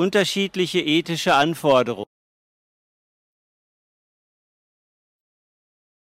unterschiedliche 0.00 0.80
ethische 0.80 1.34
Anforderungen. 1.34 2.10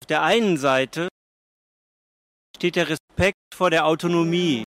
Auf 0.02 0.08
der 0.08 0.22
einen 0.22 0.58
Seite 0.58 1.08
steht 2.56 2.76
der 2.76 2.90
Respekt 2.90 3.40
vor 3.56 3.72
der 3.72 3.86
Autonomie 3.88 4.64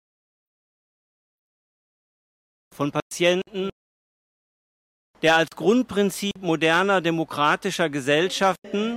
von 2.76 2.92
Patienten, 2.92 3.70
der 5.24 5.38
als 5.38 5.50
Grundprinzip 5.56 6.36
moderner 6.38 7.02
demokratischer 7.02 7.90
Gesellschaften 7.90 8.96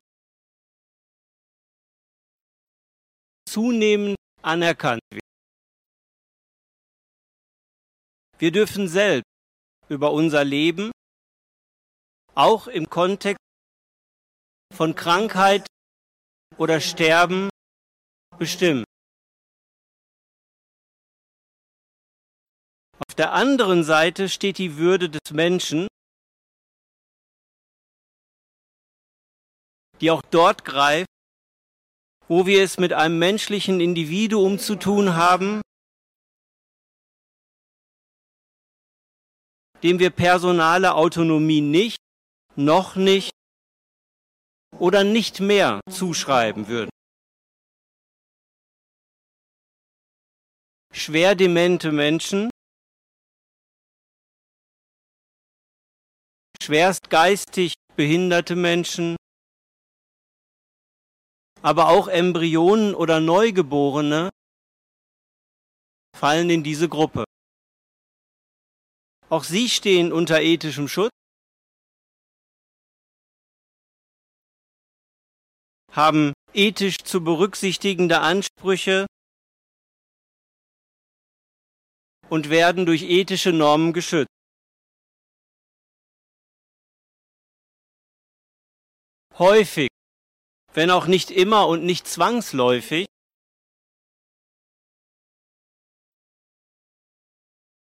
zunehmend 3.48 4.16
anerkannt 4.42 5.02
wird. 5.10 5.22
Wir 8.38 8.52
dürfen 8.52 8.88
selbst 8.88 9.31
über 9.88 10.12
unser 10.12 10.44
Leben 10.44 10.90
auch 12.34 12.66
im 12.66 12.88
Kontext 12.88 13.38
von 14.74 14.94
Krankheit 14.94 15.66
oder 16.56 16.80
Sterben 16.80 17.50
bestimmen. 18.38 18.84
Auf 23.08 23.14
der 23.16 23.32
anderen 23.32 23.84
Seite 23.84 24.28
steht 24.28 24.58
die 24.58 24.76
Würde 24.76 25.10
des 25.10 25.32
Menschen, 25.32 25.88
die 30.00 30.10
auch 30.10 30.22
dort 30.30 30.64
greift, 30.64 31.06
wo 32.28 32.46
wir 32.46 32.62
es 32.62 32.78
mit 32.78 32.92
einem 32.92 33.18
menschlichen 33.18 33.80
Individuum 33.80 34.58
zu 34.58 34.76
tun 34.76 35.14
haben, 35.14 35.60
dem 39.82 39.98
wir 39.98 40.10
personale 40.10 40.94
Autonomie 40.94 41.60
nicht, 41.60 41.98
noch 42.54 42.96
nicht 42.96 43.32
oder 44.78 45.04
nicht 45.04 45.40
mehr 45.40 45.80
zuschreiben 45.90 46.68
würden. 46.68 46.90
Schwer 50.94 51.34
demente 51.34 51.90
Menschen, 51.90 52.50
schwerst 56.62 57.10
geistig 57.10 57.74
behinderte 57.96 58.56
Menschen, 58.56 59.16
aber 61.62 61.88
auch 61.88 62.08
Embryonen 62.08 62.94
oder 62.94 63.20
Neugeborene 63.20 64.30
fallen 66.16 66.50
in 66.50 66.62
diese 66.62 66.88
Gruppe. 66.88 67.24
Auch 69.32 69.44
sie 69.44 69.70
stehen 69.70 70.12
unter 70.12 70.42
ethischem 70.42 70.88
Schutz, 70.88 71.08
haben 75.90 76.34
ethisch 76.52 76.98
zu 76.98 77.24
berücksichtigende 77.24 78.20
Ansprüche 78.20 79.06
und 82.28 82.50
werden 82.50 82.84
durch 82.84 83.04
ethische 83.04 83.54
Normen 83.54 83.94
geschützt. 83.94 84.28
Häufig, 89.38 89.88
wenn 90.74 90.90
auch 90.90 91.06
nicht 91.06 91.30
immer 91.30 91.68
und 91.68 91.84
nicht 91.86 92.06
zwangsläufig, 92.06 93.06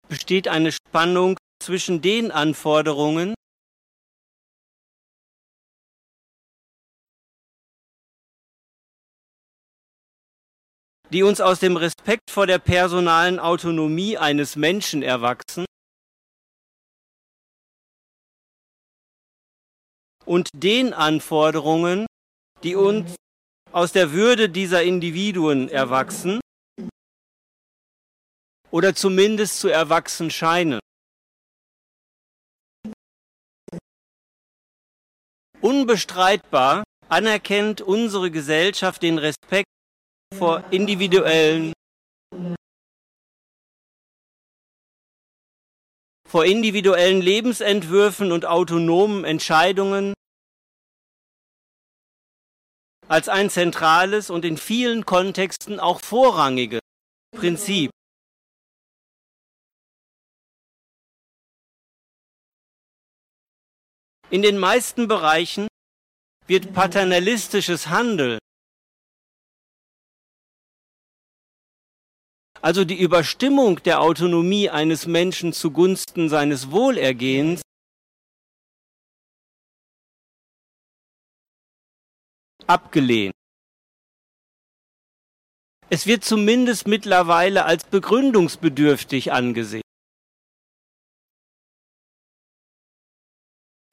besteht 0.08 0.48
eine 0.48 0.72
Spannung 0.72 1.38
zwischen 1.61 2.02
den 2.02 2.31
Anforderungen, 2.31 3.34
die 11.12 11.24
uns 11.24 11.41
aus 11.41 11.59
dem 11.59 11.78
Respekt 11.78 12.29
vor 12.29 12.47
der 12.47 12.59
personalen 12.59 13.40
Autonomie 13.40 14.18
eines 14.18 14.56
Menschen 14.56 15.02
erwachsen 15.02 15.66
und 20.25 20.50
den 20.53 20.94
Anforderungen, 20.94 22.06
die 22.63 22.75
uns 22.75 23.16
aus 23.72 23.91
der 23.91 24.12
Würde 24.12 24.50
dieser 24.50 24.84
Individuen 24.84 25.69
erwachsen 25.69 26.40
oder 28.72 28.96
zumindest 28.96 29.59
zu 29.59 29.70
erwachsen 29.70 30.30
scheinen. 30.30 30.80
Unbestreitbar 35.62 36.84
anerkennt 37.09 37.81
unsere 37.81 38.31
Gesellschaft 38.31 39.02
den 39.02 39.18
Respekt 39.18 39.70
vor 40.38 40.64
individuellen 40.72 41.74
vor 46.28 46.44
individuellen 46.44 47.22
Lebensentwürfen 47.22 48.32
und 48.32 48.46
autonomen 48.46 49.24
Entscheidungen 49.24 50.14
als 53.08 53.30
ein 53.30 53.50
zentrales 53.50 54.30
und 54.30 54.44
in 54.44 54.58
vielen 54.58 55.06
Kontexten 55.06 55.80
auch 55.80 56.02
vorrangiges 56.02 56.82
Prinzip. 57.32 57.92
In 64.35 64.41
den 64.41 64.57
meisten 64.57 65.07
Bereichen 65.07 65.69
wird 66.46 66.73
paternalistisches 66.73 67.88
Handeln, 67.88 68.38
also 72.62 72.84
die 72.84 73.00
Überstimmung 73.00 73.81
der 73.84 74.01
Autonomie 74.01 74.69
eines 74.69 75.07
Menschen 75.07 75.53
zugunsten 75.53 76.28
seines 76.28 76.69
Wohlergehens, 76.69 77.62
abgelehnt. 82.67 83.31
Es 85.90 86.07
wird 86.07 86.25
zumindest 86.25 86.88
mittlerweile 86.88 87.63
als 87.63 87.85
begründungsbedürftig 87.85 89.31
angesehen. 89.31 89.84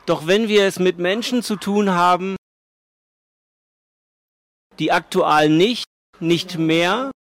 Doch 0.07 0.27
wenn 0.27 0.49
wir 0.49 0.67
es 0.67 0.79
mit 0.79 0.99
Menschen 0.99 1.43
zu 1.43 1.57
tun 1.57 1.91
haben, 1.91 2.37
die 4.79 4.91
aktuell 4.91 5.49
nicht, 5.49 5.85
nicht 6.19 6.59
mehr 6.59 7.13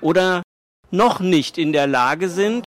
oder 0.00 0.42
noch 0.90 1.20
nicht 1.20 1.58
in 1.58 1.72
der 1.72 1.86
Lage 1.86 2.30
sind, 2.30 2.64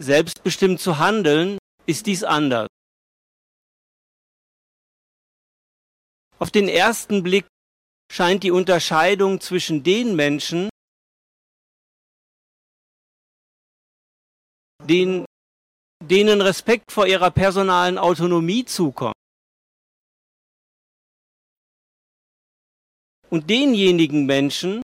selbstbestimmt 0.00 0.80
zu 0.80 0.98
handeln, 0.98 1.58
ist 1.86 2.06
dies 2.06 2.22
anders. 2.22 2.68
Auf 6.38 6.52
den 6.52 6.68
ersten 6.68 7.24
Blick 7.24 7.46
scheint 8.12 8.44
die 8.44 8.52
Unterscheidung 8.52 9.40
zwischen 9.40 9.82
den 9.82 10.14
Menschen, 10.14 10.68
den 14.84 15.27
denen 16.02 16.40
Respekt 16.40 16.92
vor 16.92 17.06
ihrer 17.06 17.30
personalen 17.30 17.98
Autonomie 17.98 18.64
zukommt. 18.64 19.14
Und 23.30 23.50
denjenigen 23.50 24.24
Menschen, 24.24 24.82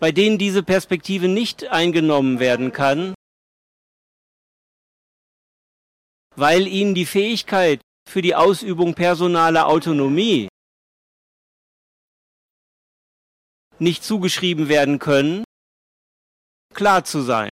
bei 0.00 0.12
denen 0.12 0.38
diese 0.38 0.62
Perspektive 0.62 1.28
nicht 1.28 1.64
eingenommen 1.64 2.40
werden 2.40 2.72
kann, 2.72 3.14
weil 6.36 6.66
ihnen 6.66 6.94
die 6.94 7.06
Fähigkeit 7.06 7.80
für 8.08 8.22
die 8.22 8.34
Ausübung 8.34 8.94
personaler 8.94 9.66
Autonomie 9.66 10.48
nicht 13.78 14.04
zugeschrieben 14.04 14.68
werden 14.68 14.98
können, 14.98 15.44
klar 16.74 17.04
zu 17.04 17.22
sein. 17.22 17.48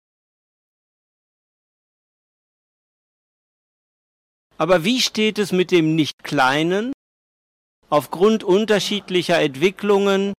Aber 4.62 4.84
wie 4.84 5.02
steht 5.02 5.40
es 5.40 5.52
mit 5.52 5.72
dem 5.72 5.96
Nicht-Kleinen? 5.96 6.94
Aufgrund 7.90 8.44
unterschiedlicher 8.44 9.42
Entwicklungen? 9.42 10.34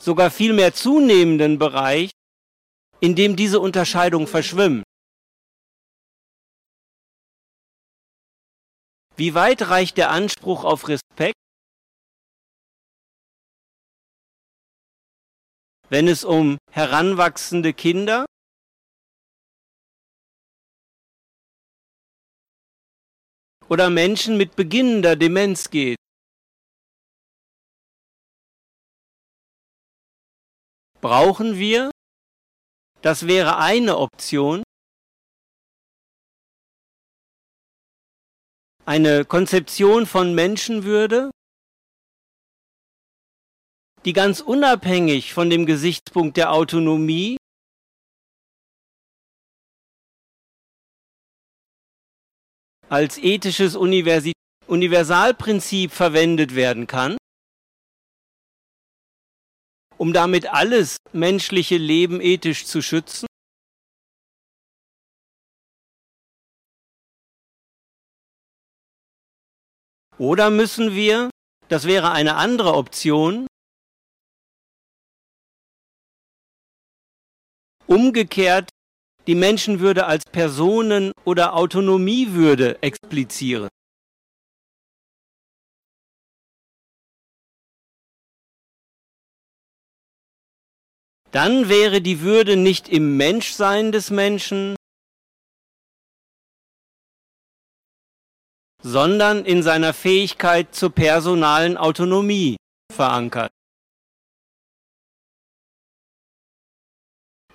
Sogar 0.00 0.30
vielmehr 0.30 0.72
zunehmenden 0.72 1.58
Bereich, 1.58 2.12
in 2.98 3.14
dem 3.14 3.36
diese 3.36 3.60
Unterscheidung 3.60 4.26
verschwimmt? 4.26 4.84
Wie 9.16 9.34
weit 9.34 9.68
reicht 9.68 9.98
der 9.98 10.10
Anspruch 10.10 10.64
auf 10.64 10.88
Respekt 10.88 11.43
wenn 15.94 16.08
es 16.08 16.24
um 16.24 16.58
heranwachsende 16.72 17.72
Kinder 17.72 18.26
oder 23.68 23.90
Menschen 23.90 24.36
mit 24.36 24.56
beginnender 24.56 25.14
Demenz 25.14 25.70
geht. 25.70 25.98
Brauchen 31.00 31.58
wir, 31.60 31.92
das 33.00 33.28
wäre 33.28 33.58
eine 33.58 33.98
Option, 33.98 34.64
eine 38.84 39.24
Konzeption 39.24 40.06
von 40.06 40.34
Menschenwürde, 40.34 41.30
die 44.04 44.12
ganz 44.12 44.40
unabhängig 44.40 45.32
von 45.32 45.48
dem 45.48 45.66
Gesichtspunkt 45.66 46.36
der 46.36 46.52
Autonomie 46.52 47.36
als 52.88 53.18
ethisches 53.18 53.76
Universi 53.76 54.32
Universalprinzip 54.66 55.90
verwendet 55.90 56.54
werden 56.54 56.86
kann, 56.86 57.16
um 59.98 60.12
damit 60.12 60.46
alles 60.46 60.96
menschliche 61.12 61.76
Leben 61.76 62.20
ethisch 62.20 62.66
zu 62.66 62.82
schützen? 62.82 63.26
Oder 70.16 70.50
müssen 70.50 70.94
wir, 70.94 71.30
das 71.68 71.86
wäre 71.86 72.12
eine 72.12 72.36
andere 72.36 72.74
Option, 72.74 73.46
umgekehrt 77.86 78.70
die 79.26 79.34
Menschenwürde 79.34 80.06
als 80.06 80.24
Personen- 80.24 81.12
oder 81.24 81.54
Autonomiewürde 81.54 82.82
explizieren. 82.82 83.68
Dann 91.30 91.68
wäre 91.68 92.00
die 92.00 92.20
Würde 92.20 92.56
nicht 92.56 92.88
im 92.88 93.16
Menschsein 93.16 93.90
des 93.90 94.10
Menschen, 94.10 94.76
sondern 98.84 99.44
in 99.44 99.62
seiner 99.62 99.94
Fähigkeit 99.94 100.74
zur 100.74 100.90
personalen 100.90 101.76
Autonomie 101.76 102.56
verankert. 102.92 103.53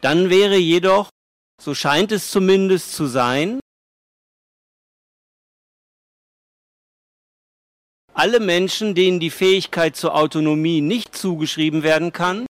Dann 0.01 0.30
wäre 0.30 0.57
jedoch, 0.57 1.10
so 1.62 1.75
scheint 1.75 2.12
es 2.12 2.31
zumindest 2.31 2.94
zu 2.94 3.06
sein, 3.06 3.60
alle 8.13 8.40
Menschen, 8.40 8.96
denen 8.96 9.19
die 9.19 9.30
Fähigkeit 9.30 9.96
zur 9.96 10.13
Autonomie 10.16 10.81
nicht 10.81 11.16
zugeschrieben 11.16 11.84
werden 11.84 12.12
kann, 12.12 12.46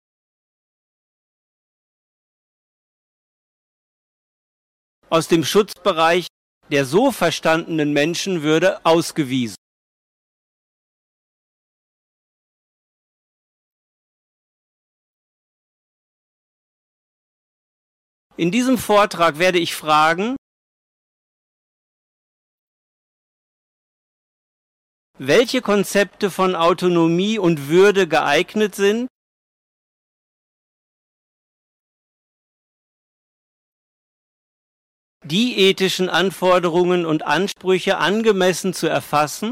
aus 5.10 5.28
dem 5.28 5.44
Schutzbereich 5.44 6.28
der 6.72 6.86
so 6.86 7.12
verstandenen 7.12 7.94
Menschenwürde 7.94 8.86
ausgewiesen. 8.86 9.56
In 18.40 18.52
diesem 18.52 18.78
Vortrag 18.78 19.38
werde 19.38 19.60
ich 19.60 19.76
fragen, 19.76 20.38
welche 25.18 25.62
Konzepte 25.62 26.32
von 26.32 26.56
Autonomie 26.56 27.38
und 27.38 27.68
Würde 27.68 28.08
geeignet 28.08 28.76
sind, 28.76 29.10
die 35.26 35.58
ethischen 35.58 36.08
Anforderungen 36.08 37.06
und 37.06 37.24
Ansprüche 37.24 37.98
angemessen 37.98 38.74
zu 38.74 38.88
erfassen 38.88 39.52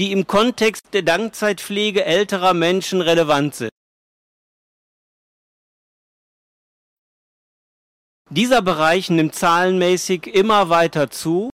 die 0.00 0.12
im 0.12 0.26
Kontext 0.26 0.94
der 0.94 1.02
Langzeitpflege 1.02 2.06
älterer 2.06 2.54
Menschen 2.54 3.02
relevant 3.02 3.54
sind. 3.54 3.70
Dieser 8.30 8.62
Bereich 8.62 9.10
nimmt 9.10 9.34
zahlenmäßig 9.34 10.26
immer 10.26 10.70
weiter 10.70 11.10
zu. 11.10 11.50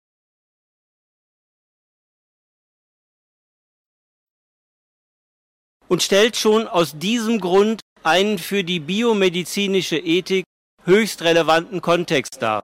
und 5.87 6.01
stellt 6.01 6.35
schon 6.35 6.67
aus 6.67 6.97
diesem 6.97 7.39
Grund 7.39 7.81
einen 8.03 8.39
für 8.39 8.63
die 8.63 8.79
biomedizinische 8.79 9.97
Ethik 9.97 10.43
höchst 10.83 11.21
relevanten 11.21 11.79
Kontext 11.81 12.41
dar. 12.41 12.63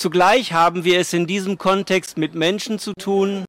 Zugleich 0.00 0.54
haben 0.54 0.84
wir 0.84 0.98
es 0.98 1.12
in 1.12 1.26
diesem 1.26 1.58
Kontext 1.58 2.16
mit 2.16 2.34
Menschen 2.34 2.78
zu 2.78 2.94
tun, 2.94 3.44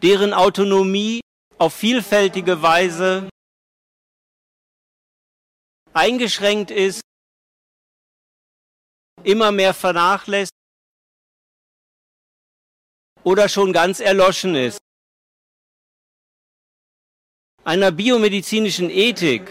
deren 0.00 0.32
Autonomie 0.32 1.20
auf 1.58 1.74
vielfältige 1.74 2.62
Weise 2.62 3.28
eingeschränkt 5.92 6.70
ist, 6.70 7.02
immer 9.22 9.52
mehr 9.52 9.74
vernachlässigt 9.74 10.54
oder 13.24 13.46
schon 13.50 13.74
ganz 13.74 14.00
erloschen 14.00 14.54
ist. 14.54 14.78
Einer 17.62 17.92
biomedizinischen 17.92 18.88
Ethik 18.88 19.50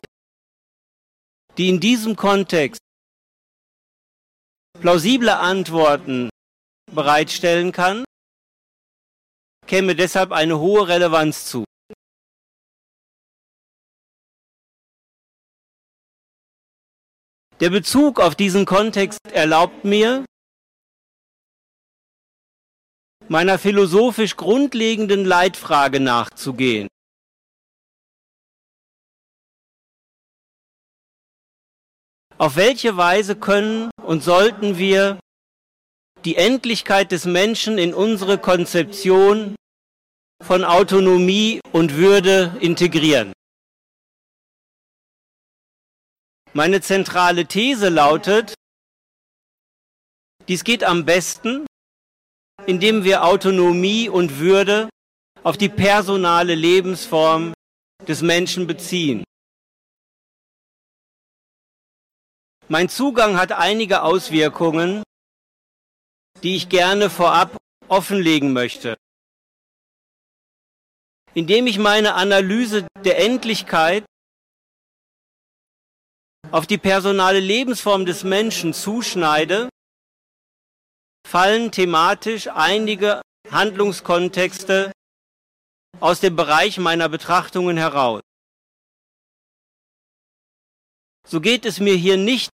die 1.58 1.70
in 1.70 1.80
diesem 1.80 2.16
Kontext 2.16 2.80
plausible 4.80 5.38
Antworten 5.38 6.30
bereitstellen 6.92 7.72
kann, 7.72 8.06
käme 9.66 9.96
deshalb 9.96 10.32
eine 10.32 10.60
hohe 10.60 10.88
Relevanz 10.88 11.46
zu. 11.46 11.64
Der 17.60 17.72
Bezug 17.72 18.20
auf 18.20 18.36
diesen 18.36 18.66
Kontext 18.66 19.20
erlaubt 19.32 19.84
mir, 19.84 20.26
meiner 23.28 23.58
philosophisch 23.58 24.36
grundlegenden 24.38 25.26
Leitfrage 25.26 26.00
nachzugehen. 26.00 26.88
Auf 32.40 32.56
welche 32.56 32.98
Weise 32.98 33.36
können 33.36 33.90
und 34.04 34.24
sollten 34.24 34.78
wir 34.78 35.20
die 36.24 36.36
Endlichkeit 36.36 37.12
des 37.12 37.26
Menschen 37.26 37.80
in 37.80 37.96
unsere 37.96 38.38
Konzeption 38.38 39.56
von 40.44 40.64
Autonomie 40.64 41.62
und 41.72 41.96
Würde 41.96 42.56
integrieren? 42.60 43.34
Meine 46.54 46.82
zentrale 46.82 47.48
These 47.48 47.90
lautet, 47.90 48.54
dies 50.48 50.64
geht 50.64 50.84
am 50.84 51.06
besten, 51.06 51.66
indem 52.68 53.04
wir 53.04 53.24
Autonomie 53.24 54.10
und 54.10 54.38
Würde 54.38 54.90
auf 55.42 55.58
die 55.58 55.70
personale 55.70 56.54
Lebensform 56.54 57.54
des 58.08 58.22
Menschen 58.22 58.68
beziehen. 58.68 59.24
Mein 62.70 62.90
Zugang 62.90 63.38
hat 63.38 63.54
einige 63.54 64.02
Auswirkungen, 64.02 65.04
die 66.44 66.58
ich 66.58 66.68
gerne 66.68 67.10
vorab 67.10 67.56
offenlegen 67.88 68.52
möchte. 68.52 68.98
Indem 71.34 71.68
ich 71.68 71.78
meine 71.78 72.16
Analyse 72.16 72.86
der 73.06 73.20
Endlichkeit 73.20 74.04
auf 76.52 76.68
die 76.68 76.78
personale 76.78 77.40
Lebensform 77.40 78.06
des 78.06 78.26
Menschen 78.26 78.74
zuschneide, 78.74 79.70
fallen 81.26 81.72
thematisch 81.72 82.50
einige 82.50 83.22
Handlungskontexte 83.50 84.92
aus 86.02 86.20
dem 86.20 86.36
Bereich 86.36 86.78
meiner 86.80 87.08
Betrachtungen 87.08 87.78
heraus. 87.78 88.22
so 91.28 91.42
geht 91.42 91.66
es 91.66 91.80
mir 91.80 91.96
hier 91.96 92.18
nicht 92.18 92.50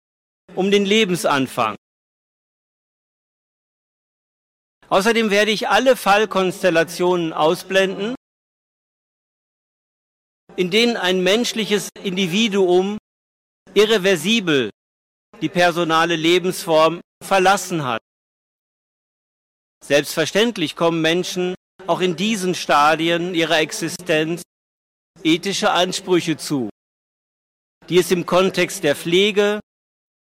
um 0.55 0.72
den 0.72 0.86
Lebensanfang. 0.86 1.75
Außerdem 4.89 5.29
werde 5.29 5.51
ich 5.51 5.70
alle 5.70 5.96
Fallkonstellationen 5.96 7.31
ausblenden, 7.31 8.15
in 10.58 10.70
denen 10.70 10.98
ein 10.98 11.24
menschliches 11.24 11.89
Individuum 12.03 12.98
irreversibel 13.74 14.70
die 15.41 15.50
personale 15.50 16.15
Lebensform 16.15 17.01
verlassen 17.24 17.84
hat. 17.84 18.01
Selbstverständlich 19.84 20.75
kommen 20.75 21.01
Menschen 21.01 21.55
auch 21.88 22.01
in 22.01 22.15
diesen 22.15 22.53
Stadien 22.53 23.34
ihrer 23.34 23.60
Existenz 23.60 24.43
ethische 25.24 25.72
Ansprüche 25.72 26.38
zu, 26.38 26.70
die 27.89 27.98
es 27.98 28.12
im 28.12 28.25
Kontext 28.25 28.84
der 28.84 28.96
Pflege, 28.96 29.60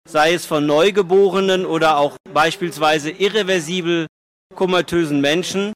sei 0.09 0.33
es 0.33 0.47
von 0.47 0.65
Neugeborenen 0.67 1.67
oder 1.67 1.99
auch 1.99 2.17
beispielsweise 2.33 3.11
irreversibel 3.11 4.07
komatösen 4.55 5.21
Menschen, 5.21 5.73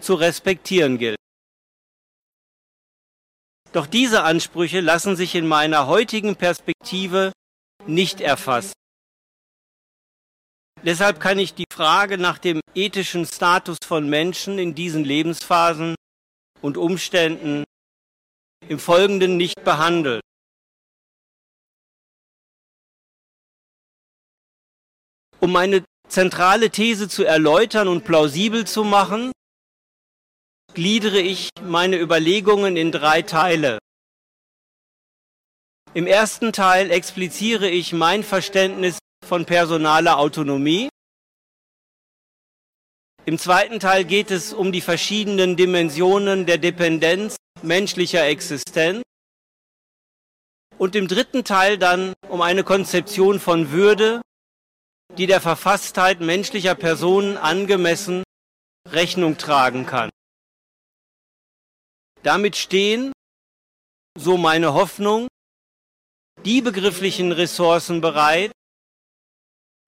zu 0.00 0.14
respektieren 0.14 0.98
gilt. 0.98 1.16
Doch 3.72 3.86
diese 3.86 4.22
Ansprüche 4.22 4.80
lassen 4.80 5.16
sich 5.16 5.34
in 5.34 5.46
meiner 5.46 5.86
heutigen 5.86 6.36
Perspektive 6.36 7.32
nicht 7.86 8.20
erfassen. 8.20 8.72
Deshalb 10.82 11.18
kann 11.20 11.38
ich 11.38 11.54
die 11.54 11.64
Frage 11.72 12.18
nach 12.18 12.38
dem 12.38 12.60
ethischen 12.74 13.24
Status 13.24 13.78
von 13.84 14.08
Menschen 14.08 14.58
in 14.58 14.74
diesen 14.74 15.04
Lebensphasen 15.04 15.94
und 16.60 16.76
Umständen 16.76 17.64
im 18.68 18.78
Folgenden 18.78 19.36
nicht 19.36 19.64
behandeln. 19.64 20.20
Um 25.44 25.52
meine 25.52 25.84
zentrale 26.08 26.70
These 26.70 27.06
zu 27.06 27.22
erläutern 27.22 27.86
und 27.86 28.04
plausibel 28.04 28.66
zu 28.66 28.82
machen, 28.82 29.30
gliedere 30.72 31.20
ich 31.20 31.50
meine 31.62 32.00
Überlegungen 32.00 32.78
in 32.78 32.90
drei 32.90 33.20
Teile. 33.20 33.78
Im 35.92 36.06
ersten 36.06 36.54
Teil 36.54 36.90
expliziere 36.90 37.68
ich 37.68 37.92
mein 37.92 38.22
Verständnis 38.22 38.96
von 39.22 39.44
personaler 39.44 40.16
Autonomie. 40.16 40.88
Im 43.26 43.38
zweiten 43.38 43.80
Teil 43.80 44.06
geht 44.06 44.30
es 44.30 44.54
um 44.54 44.72
die 44.72 44.80
verschiedenen 44.80 45.58
Dimensionen 45.58 46.46
der 46.46 46.56
Dependenz 46.56 47.36
menschlicher 47.60 48.24
Existenz. 48.24 49.02
Und 50.78 50.96
im 50.96 51.06
dritten 51.06 51.44
Teil 51.44 51.76
dann 51.76 52.14
um 52.30 52.40
eine 52.40 52.64
Konzeption 52.64 53.38
von 53.40 53.72
Würde, 53.72 54.22
die 55.16 55.26
der 55.26 55.40
Verfasstheit 55.40 56.20
menschlicher 56.20 56.74
Personen 56.74 57.36
angemessen 57.36 58.24
Rechnung 58.88 59.38
tragen 59.38 59.86
kann. 59.86 60.10
Damit 62.22 62.56
stehen, 62.56 63.12
so 64.18 64.36
meine 64.36 64.74
Hoffnung, 64.74 65.28
die 66.44 66.60
begrifflichen 66.60 67.32
Ressourcen 67.32 68.00
bereit, 68.00 68.52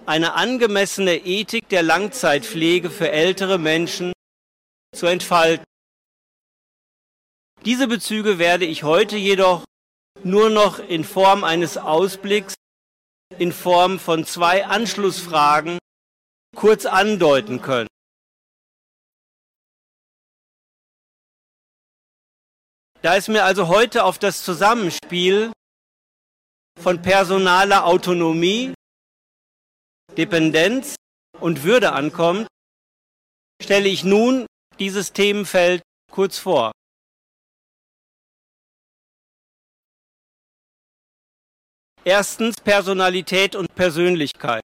eine 0.07 0.35
angemessene 0.35 1.17
Ethik 1.17 1.69
der 1.69 1.83
Langzeitpflege 1.83 2.91
für 2.91 3.11
ältere 3.11 3.59
Menschen 3.59 4.13
zu 4.95 5.07
entfalten. 5.07 5.65
Diese 7.65 7.89
Bezüge 7.89 8.39
werde 8.39 8.65
ich 8.65 8.85
heute 8.85 9.17
jedoch 9.17 9.65
nur 10.23 10.51
noch 10.51 10.79
in 10.79 11.05
Form 11.05 11.43
eines 11.43 11.77
Ausblicks, 11.77 12.55
in 13.39 13.53
Form 13.53 13.99
von 13.99 14.25
zwei 14.25 14.67
Anschlussfragen 14.67 15.79
kurz 16.55 16.87
andeuten 16.87 17.61
können. 17.61 17.89
Da 23.03 23.15
es 23.17 23.29
mir 23.29 23.45
also 23.45 23.69
heute 23.69 24.05
auf 24.05 24.19
das 24.19 24.43
Zusammenspiel 24.43 25.53
von 26.81 27.03
personaler 27.03 27.85
Autonomie 27.85 28.75
Dependenz 30.17 30.97
und 31.39 31.63
Würde 31.63 31.93
ankommt, 31.93 32.49
stelle 33.63 33.89
ich 33.89 34.03
nun 34.03 34.47
dieses 34.79 35.13
Themenfeld 35.13 35.83
kurz 36.11 36.39
vor. 36.39 36.73
Erstens 42.07 42.61
Personalität 42.61 43.57
und 43.57 43.75
Persönlichkeit. 43.75 44.63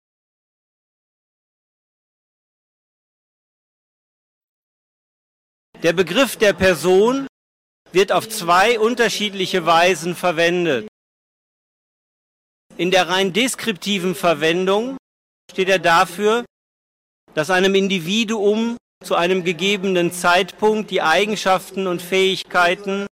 Der 5.83 5.93
Begriff 5.93 6.37
der 6.37 6.53
Person 6.53 7.27
wird 7.91 8.13
auf 8.13 8.29
zwei 8.29 8.79
unterschiedliche 8.79 9.67
Weisen 9.67 10.15
verwendet. 10.15 10.87
In 12.77 12.93
der 12.93 13.09
rein 13.09 13.33
deskriptiven 13.33 14.15
Verwendung 14.15 14.97
steht 15.51 15.69
er 15.69 15.81
dafür, 15.81 16.45
dass 17.35 17.51
einem 17.51 17.75
Individuum 17.75 18.77
zu 19.05 19.17
einem 19.17 19.43
gegebenen 19.43 20.13
Zeitpunkt 20.13 20.93
die 20.93 21.03
Eigenschaften 21.03 21.89
und 21.89 22.03
Fähigkeiten 22.03 23.09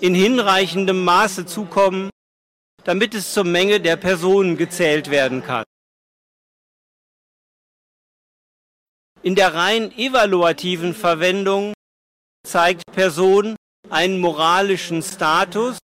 in 0.00 0.16
hinreichendem 0.16 1.04
Maße 1.04 1.46
zukommen, 1.46 2.10
damit 2.84 3.14
es 3.14 3.32
zur 3.32 3.44
Menge 3.44 3.80
der 3.80 3.96
Personen 3.96 4.56
gezählt 4.56 5.10
werden 5.10 5.42
kann. 5.42 5.64
In 9.22 9.34
der 9.34 9.54
rein 9.54 9.92
evaluativen 9.98 10.94
Verwendung 10.94 11.74
zeigt 12.46 12.84
Person 12.92 13.56
einen 13.90 14.20
moralischen 14.20 15.02
Status, 15.02 15.78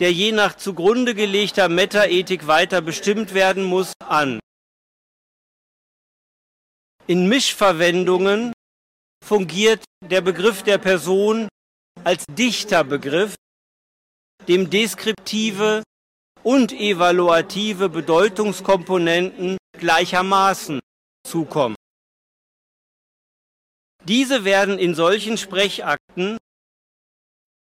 der 0.00 0.12
je 0.12 0.32
nach 0.32 0.56
zugrunde 0.56 1.14
gelegter 1.14 1.68
Metaethik 1.68 2.46
weiter 2.46 2.80
bestimmt 2.80 3.34
werden 3.34 3.64
muss, 3.64 3.92
an. 4.00 4.40
In 7.06 7.28
Mischverwendungen 7.28 8.52
fungiert 9.24 9.84
der 10.04 10.20
Begriff 10.20 10.62
der 10.62 10.78
Person 10.78 11.48
als 12.04 12.24
dichter 12.28 12.84
Begriff, 12.84 13.34
dem 14.48 14.70
deskriptive 14.70 15.82
und 16.42 16.72
evaluative 16.72 17.88
Bedeutungskomponenten 17.90 19.58
gleichermaßen 19.78 20.80
zukommen. 21.26 21.76
Diese 24.04 24.44
werden 24.44 24.78
in 24.78 24.94
solchen 24.94 25.36
Sprechakten 25.36 26.38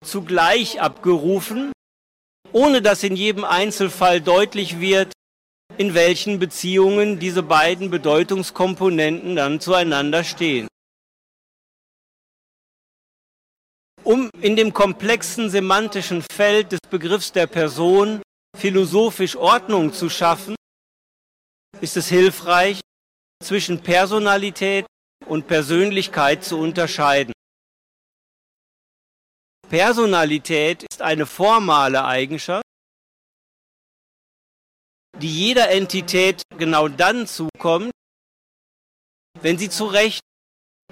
zugleich 0.04 0.80
abgerufen, 0.80 1.72
ohne 2.52 2.82
dass 2.82 3.04
in 3.04 3.14
jedem 3.14 3.44
Einzelfall 3.44 4.20
deutlich 4.20 4.80
wird, 4.80 5.12
in 5.78 5.94
welchen 5.94 6.38
Beziehungen 6.40 7.20
diese 7.20 7.42
beiden 7.42 7.90
Bedeutungskomponenten 7.90 9.36
dann 9.36 9.60
zueinander 9.60 10.24
stehen. 10.24 10.68
Um 14.04 14.28
in 14.42 14.54
dem 14.54 14.74
komplexen 14.74 15.48
semantischen 15.48 16.22
Feld 16.30 16.72
des 16.72 16.80
Begriffs 16.90 17.32
der 17.32 17.46
Person 17.46 18.22
philosophisch 18.54 19.34
Ordnung 19.34 19.94
zu 19.94 20.10
schaffen, 20.10 20.54
ist 21.80 21.96
es 21.96 22.08
hilfreich, 22.08 22.80
zwischen 23.42 23.82
Personalität 23.82 24.86
und 25.26 25.46
Persönlichkeit 25.46 26.44
zu 26.44 26.58
unterscheiden. 26.58 27.32
Personalität 29.68 30.82
ist 30.82 31.00
eine 31.00 31.24
formale 31.24 32.04
Eigenschaft, 32.04 32.64
die 35.18 35.34
jeder 35.34 35.70
Entität 35.70 36.42
genau 36.58 36.88
dann 36.88 37.26
zukommt, 37.26 37.90
wenn 39.40 39.56
sie 39.56 39.70
zu 39.70 39.86
Recht 39.86 40.20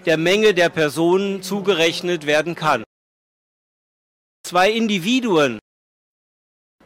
der 0.07 0.16
Menge 0.16 0.54
der 0.54 0.71
Personen 0.71 1.42
zugerechnet 1.42 2.26
werden 2.26 2.54
kann. 2.54 2.85
Zwei 4.53 4.71
Individuen, 4.71 5.59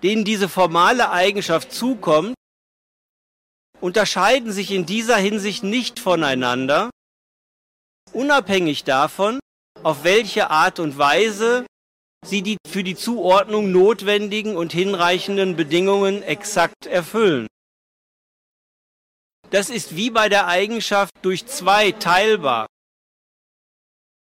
denen 0.04 0.24
diese 0.24 0.48
formale 0.48 1.10
Eigenschaft 1.10 1.72
zukommt, 1.72 2.36
unterscheiden 3.80 4.52
sich 4.52 4.70
in 4.70 4.86
dieser 4.86 5.16
Hinsicht 5.16 5.64
nicht 5.64 5.98
voneinander, 5.98 6.90
unabhängig 8.12 8.84
davon, 8.84 9.40
auf 9.82 10.04
welche 10.04 10.48
Art 10.48 10.78
und 10.78 10.96
Weise 10.96 11.66
sie 12.24 12.42
die 12.42 12.56
für 12.68 12.84
die 12.84 12.94
Zuordnung 12.94 13.72
notwendigen 13.72 14.56
und 14.56 14.72
hinreichenden 14.72 15.56
Bedingungen 15.56 16.22
exakt 16.22 16.86
erfüllen. 16.86 17.48
Das 19.50 19.70
ist 19.70 19.96
wie 19.96 20.10
bei 20.10 20.28
der 20.28 20.46
Eigenschaft 20.46 21.14
durch 21.22 21.46
zwei 21.46 21.90
teilbar. 21.90 22.68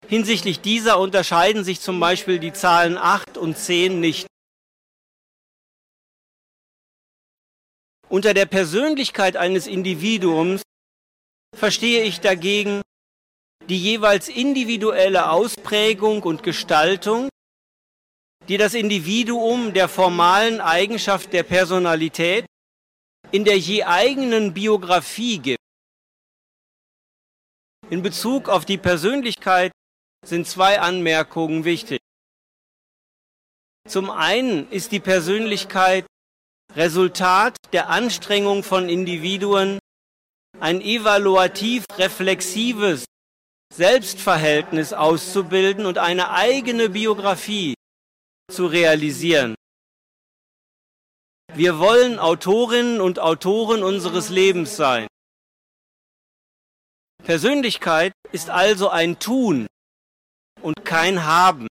Hinsichtlich 0.08 0.60
dieser 0.60 1.00
unterscheiden 1.00 1.64
sich 1.64 1.80
zum 1.80 1.98
Beispiel 1.98 2.38
die 2.38 2.52
Zahlen 2.52 2.96
8 2.96 3.36
und 3.38 3.58
10 3.58 3.98
nicht. 3.98 4.26
Unter 8.08 8.32
der 8.32 8.46
Persönlichkeit 8.46 9.36
eines 9.36 9.66
Individuums 9.66 10.62
verstehe 11.56 12.04
ich 12.04 12.20
dagegen 12.20 12.82
die 13.68 13.78
jeweils 13.78 14.28
individuelle 14.28 15.28
Ausprägung 15.30 16.22
und 16.22 16.44
Gestaltung, 16.44 17.28
die 18.46 18.58
das 18.58 18.74
Individuum 18.74 19.74
der 19.74 19.88
formalen 19.88 20.60
Eigenschaft 20.60 21.32
der 21.32 21.42
Personalität 21.42 22.46
in 23.32 23.44
der 23.44 23.58
je 23.58 23.82
eigenen 23.82 24.54
Biografie 24.54 25.38
gibt. 25.38 25.58
In 27.90 28.02
Bezug 28.02 28.48
auf 28.48 28.64
die 28.64 28.78
Persönlichkeit 28.78 29.72
sind 30.26 30.46
zwei 30.46 30.80
Anmerkungen 30.80 31.64
wichtig. 31.64 32.00
Zum 33.88 34.10
einen 34.10 34.70
ist 34.70 34.92
die 34.92 35.00
Persönlichkeit 35.00 36.06
Resultat 36.74 37.56
der 37.72 37.88
Anstrengung 37.88 38.62
von 38.62 38.88
Individuen, 38.88 39.78
ein 40.60 40.80
evaluativ 40.80 41.84
reflexives 41.96 43.04
Selbstverhältnis 43.72 44.92
auszubilden 44.92 45.86
und 45.86 45.98
eine 45.98 46.30
eigene 46.30 46.90
Biografie 46.90 47.74
zu 48.50 48.66
realisieren. 48.66 49.54
Wir 51.54 51.78
wollen 51.78 52.18
Autorinnen 52.18 53.00
und 53.00 53.18
Autoren 53.18 53.82
unseres 53.82 54.28
Lebens 54.28 54.76
sein. 54.76 55.06
Persönlichkeit 57.24 58.12
ist 58.32 58.50
also 58.50 58.88
ein 58.88 59.18
Tun 59.18 59.66
und 60.60 60.84
kein 60.84 61.24
Haben. 61.24 61.66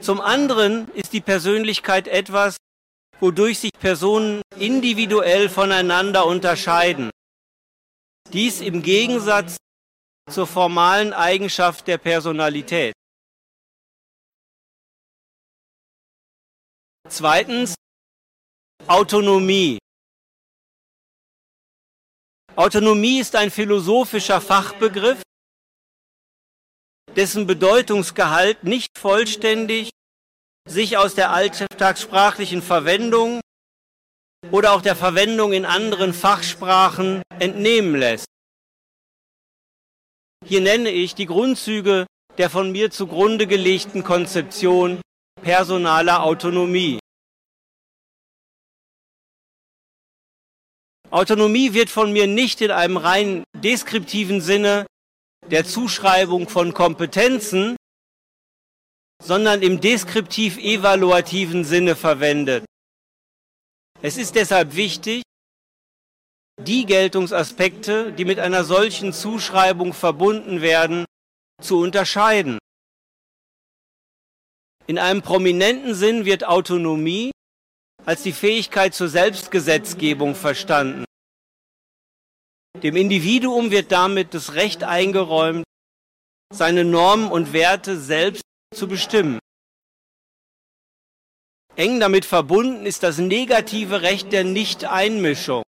Zum 0.00 0.20
anderen 0.20 0.88
ist 0.92 1.12
die 1.12 1.20
Persönlichkeit 1.20 2.06
etwas, 2.06 2.56
wodurch 3.20 3.58
sich 3.58 3.72
Personen 3.72 4.42
individuell 4.58 5.48
voneinander 5.48 6.26
unterscheiden. 6.26 7.10
Dies 8.32 8.60
im 8.60 8.82
Gegensatz 8.82 9.56
zur 10.30 10.46
formalen 10.46 11.12
Eigenschaft 11.12 11.86
der 11.86 11.98
Personalität. 11.98 12.92
Zweitens 17.08 17.74
Autonomie. 18.86 19.78
Autonomie 22.56 23.20
ist 23.20 23.36
ein 23.36 23.50
philosophischer 23.50 24.40
Fachbegriff, 24.40 25.22
dessen 27.16 27.46
Bedeutungsgehalt 27.46 28.62
nicht 28.64 28.98
vollständig 28.98 29.90
sich 30.68 30.96
aus 30.96 31.14
der 31.14 31.30
alltagssprachlichen 31.30 32.62
Verwendung 32.62 33.40
oder 34.50 34.72
auch 34.72 34.82
der 34.82 34.96
Verwendung 34.96 35.52
in 35.52 35.64
anderen 35.64 36.12
Fachsprachen 36.12 37.22
entnehmen 37.38 37.96
lässt. 37.96 38.26
Hier 40.44 40.60
nenne 40.60 40.90
ich 40.90 41.14
die 41.14 41.26
Grundzüge 41.26 42.06
der 42.38 42.50
von 42.50 42.70
mir 42.70 42.90
zugrunde 42.90 43.46
gelegten 43.46 44.04
Konzeption 44.04 45.00
personaler 45.42 46.22
Autonomie. 46.22 46.98
Autonomie 51.10 51.72
wird 51.72 51.88
von 51.88 52.12
mir 52.12 52.26
nicht 52.26 52.60
in 52.60 52.70
einem 52.70 52.98
rein 52.98 53.44
deskriptiven 53.54 54.42
Sinne 54.42 54.86
der 55.50 55.64
Zuschreibung 55.64 56.48
von 56.48 56.74
Kompetenzen, 56.74 57.76
sondern 59.22 59.62
im 59.62 59.80
deskriptiv-evaluativen 59.80 61.64
Sinne 61.64 61.96
verwendet. 61.96 62.64
Es 64.02 64.16
ist 64.16 64.34
deshalb 64.34 64.74
wichtig, 64.74 65.22
die 66.60 66.86
Geltungsaspekte, 66.86 68.12
die 68.12 68.24
mit 68.24 68.38
einer 68.38 68.64
solchen 68.64 69.12
Zuschreibung 69.12 69.92
verbunden 69.92 70.60
werden, 70.62 71.04
zu 71.60 71.78
unterscheiden. 71.78 72.58
In 74.86 74.98
einem 74.98 75.22
prominenten 75.22 75.94
Sinn 75.94 76.24
wird 76.24 76.44
Autonomie 76.44 77.30
als 78.04 78.22
die 78.22 78.32
Fähigkeit 78.32 78.94
zur 78.94 79.08
Selbstgesetzgebung 79.08 80.34
verstanden. 80.34 81.04
Dem 82.86 82.94
Individuum 82.94 83.72
wird 83.72 83.90
damit 83.90 84.32
das 84.32 84.54
Recht 84.54 84.84
eingeräumt, 84.84 85.64
seine 86.54 86.84
Normen 86.84 87.32
und 87.32 87.52
Werte 87.52 87.98
selbst 87.98 88.44
zu 88.72 88.86
bestimmen. 88.86 89.40
Eng 91.74 91.98
damit 91.98 92.24
verbunden 92.24 92.86
ist 92.86 93.02
das 93.02 93.18
negative 93.18 94.02
Recht 94.02 94.30
der 94.30 94.44
Nichteinmischung. 94.44 95.64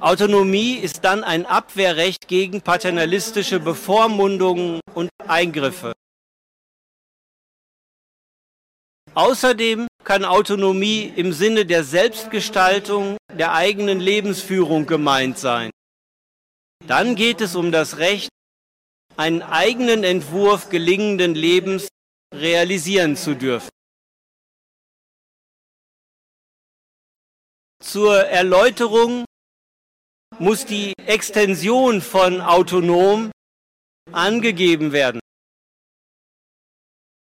Autonomie 0.00 0.76
ist 0.76 1.04
dann 1.04 1.24
ein 1.24 1.44
Abwehrrecht 1.44 2.26
gegen 2.26 2.62
paternalistische 2.62 3.60
Bevormundungen 3.60 4.80
und 4.94 5.10
Eingriffe. 5.28 5.92
Außerdem 9.14 9.88
kann 10.04 10.24
Autonomie 10.24 11.12
im 11.16 11.32
Sinne 11.32 11.66
der 11.66 11.84
Selbstgestaltung 11.84 13.18
der 13.30 13.52
eigenen 13.52 14.00
Lebensführung 14.00 14.86
gemeint 14.86 15.38
sein. 15.38 15.70
Dann 16.86 17.14
geht 17.14 17.40
es 17.40 17.54
um 17.54 17.72
das 17.72 17.98
Recht, 17.98 18.30
einen 19.16 19.42
eigenen 19.42 20.02
Entwurf 20.02 20.70
gelingenden 20.70 21.34
Lebens 21.34 21.88
realisieren 22.34 23.16
zu 23.16 23.36
dürfen. 23.36 23.68
Zur 27.82 28.24
Erläuterung 28.24 29.24
muss 30.38 30.64
die 30.64 30.94
Extension 31.04 32.00
von 32.00 32.40
autonom 32.40 33.30
angegeben 34.10 34.92
werden. 34.92 35.20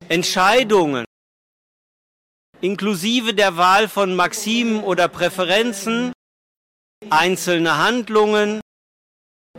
Entscheidungen 0.09 1.05
inklusive 2.65 3.35
der 3.35 3.59
Wahl 3.59 3.89
von 3.89 4.17
Maximen 4.17 4.83
oder 4.83 5.07
Präferenzen, 5.07 6.13
einzelne 7.11 7.77
Handlungen, 7.77 8.63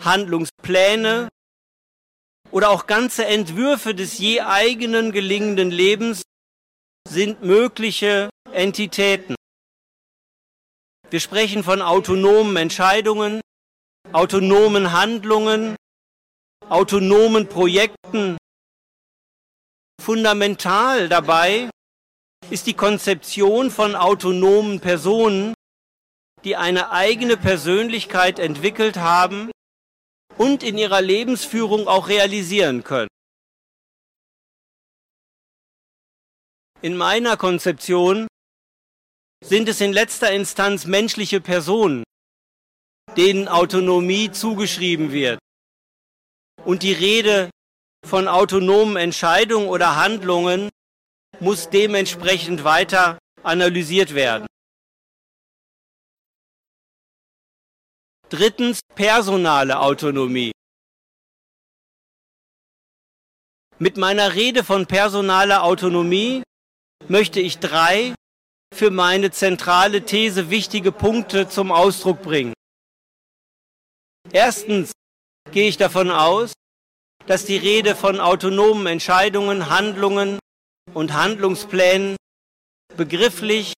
Handlungspläne 0.02 1.30
oder 2.50 2.72
auch 2.72 2.88
ganze 2.88 3.26
Entwürfe 3.26 3.94
des 3.94 4.18
je 4.18 4.42
eigenen 4.42 5.12
gelingenden 5.12 5.70
Lebens 5.70 6.24
sind 7.08 7.44
mögliche 7.44 8.32
Entitäten. 8.52 9.36
Wir 11.12 11.20
sprechen 11.20 11.64
von 11.64 11.84
autonomen 11.84 12.58
Entscheidungen, 12.58 13.40
autonomen 14.14 14.92
Handlungen, 14.92 15.76
autonomen 16.70 17.48
Projekten. 17.48 18.38
Fundamental 20.02 21.08
dabei 21.08 21.70
ist 22.50 22.68
die 22.68 22.74
Konzeption 22.74 23.72
von 23.72 23.96
autonomen 23.96 24.80
Personen, 24.80 25.54
die 26.44 26.56
eine 26.56 26.92
eigene 26.92 27.38
Persönlichkeit 27.38 28.40
entwickelt 28.40 28.98
haben 28.98 29.52
und 30.38 30.64
in 30.64 30.78
ihrer 30.78 31.02
Lebensführung 31.02 31.88
auch 31.88 32.08
realisieren 32.08 32.84
können. 32.84 33.10
In 36.82 36.96
meiner 36.96 37.36
Konzeption 37.36 38.28
sind 39.44 39.68
es 39.70 39.82
in 39.82 39.92
letzter 39.92 40.32
Instanz 40.32 40.86
menschliche 40.86 41.42
Personen, 41.42 42.04
denen 43.18 43.48
Autonomie 43.48 44.32
zugeschrieben 44.32 45.12
wird. 45.12 45.40
Und 46.64 46.84
die 46.84 46.94
Rede 46.94 47.50
von 48.06 48.28
autonomen 48.28 48.98
Entscheidungen 48.98 49.68
oder 49.68 49.96
Handlungen 49.96 50.70
muss 51.42 51.70
dementsprechend 51.70 52.64
weiter 52.64 53.18
analysiert 53.44 54.14
werden. 54.14 54.48
Drittens 58.30 58.80
personale 58.96 59.80
Autonomie. 59.80 60.52
Mit 63.78 63.98
meiner 63.98 64.34
Rede 64.34 64.64
von 64.64 64.86
personaler 64.86 65.64
Autonomie 65.64 66.44
möchte 67.08 67.40
ich 67.40 67.60
drei 67.60 68.16
für 68.74 68.90
meine 68.90 69.32
zentrale 69.32 70.06
These 70.06 70.50
wichtige 70.50 70.92
Punkte 70.92 71.48
zum 71.50 71.72
Ausdruck 71.72 72.22
bringen. 72.22 72.54
Erstens 74.32 74.92
gehe 75.52 75.70
ich 75.70 75.78
davon 75.78 76.10
aus, 76.10 76.54
dass 77.28 77.46
die 77.46 77.58
Rede 77.58 77.96
von 77.96 78.20
autonomen 78.20 78.88
Entscheidungen, 78.88 79.70
Handlungen 79.70 80.40
und 80.94 81.14
Handlungsplänen 81.14 82.16
begrifflich 82.96 83.74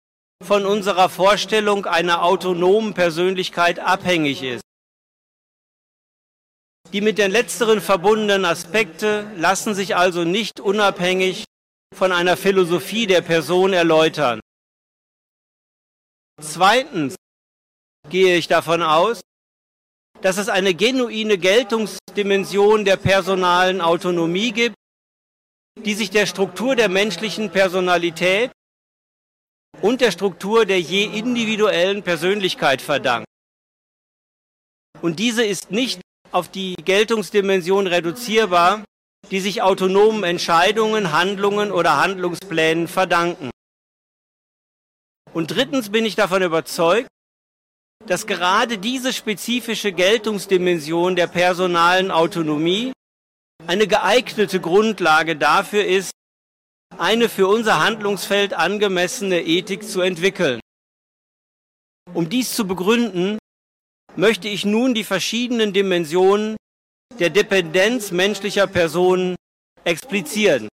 von 0.44 0.66
unserer 0.66 1.10
Vorstellung 1.10 1.86
einer 1.86 2.24
autonomen 2.24 2.94
Persönlichkeit 2.94 3.80
abhängig 3.80 4.44
ist. 4.44 4.64
Die 6.92 7.02
mit 7.02 7.18
den 7.18 7.32
letzteren 7.32 7.82
verbundenen 7.82 8.46
Aspekte 8.46 9.30
lassen 9.36 9.74
sich 9.74 9.96
also 9.96 10.24
nicht 10.24 10.60
unabhängig 10.60 11.46
von 11.96 12.12
einer 12.12 12.38
Philosophie 12.38 13.08
der 13.08 13.22
Person 13.22 13.74
erläutern. 13.74 14.40
Zweitens 16.42 17.16
gehe 18.10 18.38
ich 18.38 18.48
davon 18.48 18.82
aus, 18.82 19.22
dass 20.22 20.38
es 20.38 20.50
eine 20.50 20.74
genuine 20.74 21.38
Geltungsdimension 21.38 22.86
der 22.86 22.98
personalen 22.98 23.82
Autonomie 23.82 24.52
gibt, 24.52 24.76
die 25.84 25.94
sich 25.94 26.10
der 26.10 26.26
Struktur 26.26 26.76
der 26.76 26.90
menschlichen 26.90 27.52
Personalität 27.52 28.52
und 29.82 30.02
der 30.02 30.12
Struktur 30.12 30.66
der 30.66 30.80
je 30.80 31.04
individuellen 31.06 32.04
Persönlichkeit 32.04 32.82
verdankt. 32.82 33.28
Und 35.02 35.20
diese 35.20 35.44
ist 35.46 35.72
nicht 35.72 36.02
auf 36.32 36.50
die 36.50 36.76
Geltungsdimension 36.76 37.88
reduzierbar, 37.88 38.84
die 39.32 39.40
sich 39.40 39.62
autonomen 39.62 40.24
Entscheidungen, 40.24 41.12
Handlungen 41.12 41.72
oder 41.72 41.98
Handlungsplänen 41.98 42.88
verdanken. 42.88 43.50
Und 45.34 45.52
drittens 45.52 45.90
bin 45.90 46.06
ich 46.06 46.16
davon 46.16 46.42
überzeugt, 46.42 47.08
dass 48.06 48.28
gerade 48.28 48.78
diese 48.78 49.12
spezifische 49.14 49.92
Geltungsdimension 49.92 51.16
der 51.16 51.28
personalen 51.28 52.12
Autonomie 52.12 52.94
eine 53.68 53.88
geeignete 53.88 54.60
Grundlage 54.60 55.36
dafür 55.36 55.86
ist, 55.86 56.12
eine 56.98 57.30
für 57.30 57.48
unser 57.48 57.84
Handlungsfeld 57.84 58.54
angemessene 58.54 59.42
Ethik 59.42 59.84
zu 59.84 60.02
entwickeln. 60.02 60.60
Um 62.14 62.30
dies 62.30 62.56
zu 62.56 62.68
begründen, 62.68 63.38
möchte 64.16 64.48
ich 64.48 64.66
nun 64.66 64.94
die 64.94 65.04
verschiedenen 65.04 65.74
Dimensionen 65.74 66.56
der 67.20 67.30
Dependenz 67.30 68.12
menschlicher 68.12 68.68
Personen 68.68 69.36
explizieren. 69.84 70.70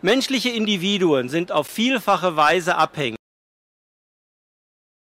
Menschliche 0.00 0.50
Individuen 0.50 1.28
sind 1.28 1.50
auf 1.50 1.66
vielfache 1.66 2.36
Weise 2.36 2.76
abhängig. 2.76 3.18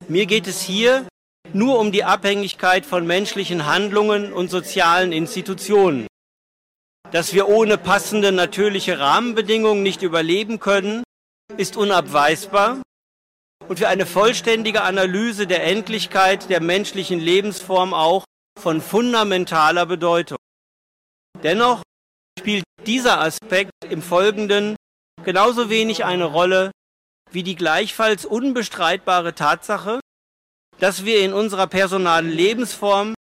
Mir 0.09 0.26
geht 0.26 0.46
es 0.46 0.61
hier 0.62 1.06
nur 1.54 1.78
um 1.78 1.92
die 1.92 2.04
Abhängigkeit 2.04 2.86
von 2.86 3.06
menschlichen 3.06 3.66
Handlungen 3.66 4.32
und 4.32 4.50
sozialen 4.50 5.12
Institutionen. 5.12 6.06
Dass 7.10 7.32
wir 7.32 7.48
ohne 7.48 7.76
passende 7.78 8.32
natürliche 8.32 8.98
Rahmenbedingungen 8.98 9.82
nicht 9.82 10.02
überleben 10.02 10.60
können, 10.60 11.02
ist 11.56 11.76
unabweisbar 11.76 12.80
und 13.68 13.78
für 13.78 13.88
eine 13.88 14.06
vollständige 14.06 14.82
Analyse 14.82 15.46
der 15.46 15.64
Endlichkeit 15.64 16.48
der 16.50 16.60
menschlichen 16.60 17.20
Lebensform 17.20 17.94
auch 17.94 18.24
von 18.58 18.80
fundamentaler 18.80 19.86
Bedeutung. 19.86 20.38
Dennoch 21.42 21.82
spielt 22.38 22.64
dieser 22.86 23.20
Aspekt 23.20 23.72
im 23.88 24.02
Folgenden 24.02 24.76
genauso 25.24 25.70
wenig 25.70 26.04
eine 26.04 26.24
Rolle 26.24 26.70
wie 27.30 27.42
die 27.42 27.54
gleichfalls 27.54 28.24
unbestreitbare 28.24 29.34
Tatsache, 29.34 30.00
dass 30.81 31.05
wir 31.05 31.21
in 31.21 31.33
unserer 31.33 31.66
personalen 31.66 32.31
Lebensform 32.31 33.14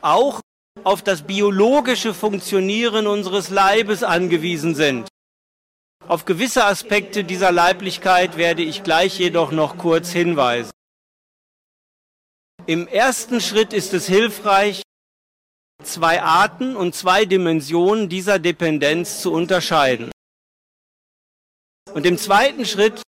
auch 0.00 0.40
auf 0.84 1.02
das 1.02 1.22
biologische 1.22 2.14
Funktionieren 2.14 3.06
unseres 3.06 3.50
Leibes 3.50 4.02
angewiesen 4.02 4.74
sind. 4.74 5.08
Auf 6.06 6.26
gewisse 6.26 6.66
Aspekte 6.66 7.24
dieser 7.24 7.50
Leiblichkeit 7.50 8.36
werde 8.36 8.62
ich 8.62 8.82
gleich 8.82 9.18
jedoch 9.18 9.50
noch 9.50 9.78
kurz 9.78 10.10
hinweisen. 10.10 10.70
Im 12.66 12.86
ersten 12.86 13.40
Schritt 13.40 13.72
ist 13.72 13.94
es 13.94 14.06
hilfreich, 14.06 14.82
zwei 15.82 16.22
Arten 16.22 16.76
und 16.76 16.94
zwei 16.94 17.24
Dimensionen 17.24 18.10
dieser 18.10 18.38
Dependenz 18.38 19.22
zu 19.22 19.32
unterscheiden. 19.32 20.10
Und 21.94 22.04
im 22.04 22.18
zweiten 22.18 22.66
Schritt 22.66 23.02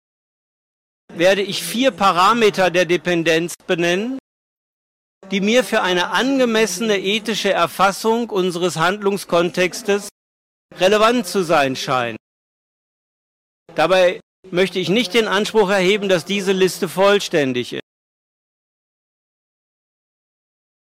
werde 1.14 1.42
ich 1.42 1.62
vier 1.62 1.90
Parameter 1.90 2.70
der 2.70 2.84
Dependenz 2.84 3.54
benennen, 3.66 4.18
die 5.30 5.40
mir 5.40 5.64
für 5.64 5.82
eine 5.82 6.10
angemessene 6.10 6.98
ethische 6.98 7.52
Erfassung 7.52 8.30
unseres 8.30 8.76
Handlungskontextes 8.76 10.08
relevant 10.78 11.26
zu 11.26 11.42
sein 11.42 11.76
scheinen. 11.76 12.18
Dabei 13.74 14.20
möchte 14.50 14.78
ich 14.78 14.88
nicht 14.88 15.14
den 15.14 15.28
Anspruch 15.28 15.70
erheben, 15.70 16.08
dass 16.08 16.24
diese 16.24 16.52
Liste 16.52 16.88
vollständig 16.88 17.74
ist. 17.74 17.82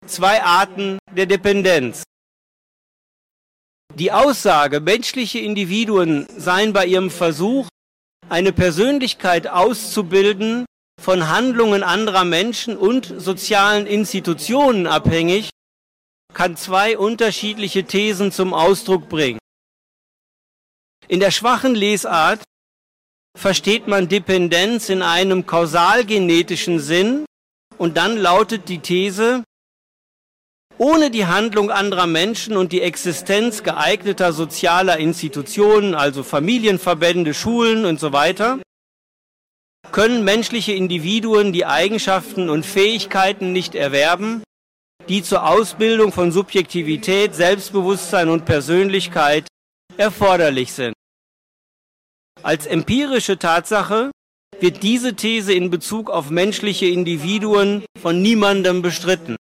Zwei 0.07 0.43
Arten 0.43 0.99
der 1.13 1.27
Dependenz. 1.27 2.03
Die 3.95 4.13
Aussage, 4.13 4.81
menschliche 4.81 5.39
Individuen 5.39 6.27
seien 6.37 6.73
bei 6.73 6.87
ihrem 6.87 7.11
Versuch, 7.11 7.69
eine 8.33 8.55
Persönlichkeit 8.55 9.47
auszubilden, 9.47 10.65
von 10.99 11.29
Handlungen 11.29 11.83
anderer 11.83 12.25
Menschen 12.25 12.79
und 12.79 13.05
sozialen 13.05 13.87
Institutionen 13.87 14.87
abhängig, 14.87 15.51
kann 16.33 16.57
zwei 16.57 16.97
unterschiedliche 16.97 17.85
Thesen 17.85 18.33
zum 18.33 18.55
Ausdruck 18.55 19.11
bringen. 19.11 19.39
In 21.09 21.21
der 21.21 21.31
schwachen 21.31 21.75
Lesart 21.75 22.43
versteht 23.39 23.87
man 23.87 24.09
Dependenz 24.09 24.89
in 24.89 25.03
einem 25.03 25.45
kausalgenetischen 25.45 26.79
Sinn 26.81 27.27
und 27.77 27.99
dann 27.99 28.17
lautet 28.17 28.71
die 28.71 28.79
These, 28.79 29.45
ohne 30.83 31.13
die 31.13 31.27
Handlung 31.27 31.71
anderer 31.71 32.09
Menschen 32.09 32.57
und 32.57 32.73
die 32.73 32.83
Existenz 32.83 33.63
geeigneter 33.63 34.33
sozialer 34.33 34.99
Institutionen, 34.99 35.95
also 35.95 36.25
Familienverbände, 36.25 37.35
Schulen 37.35 37.85
und 37.85 38.01
so 38.01 38.13
weiter, 38.13 38.59
können 39.93 40.25
menschliche 40.25 40.73
Individuen 40.73 41.53
die 41.53 41.67
Eigenschaften 41.67 42.51
und 42.51 42.67
Fähigkeiten 42.67 43.53
nicht 43.53 43.77
erwerben, 43.77 44.43
die 45.09 45.23
zur 45.23 45.47
Ausbildung 45.47 46.11
von 46.11 46.33
Subjektivität, 46.33 47.37
Selbstbewusstsein 47.37 48.29
und 48.29 48.45
Persönlichkeit 48.45 49.47
erforderlich 49.97 50.73
sind. 50.73 50.95
Als 52.43 52.67
empirische 52.67 53.39
Tatsache 53.39 54.11
wird 54.59 54.83
diese 54.83 55.15
These 55.15 55.53
in 55.53 55.71
Bezug 55.71 56.11
auf 56.11 56.31
menschliche 56.31 56.87
Individuen 56.87 57.85
von 58.01 58.21
niemandem 58.21 58.83
bestritten. 58.83 59.37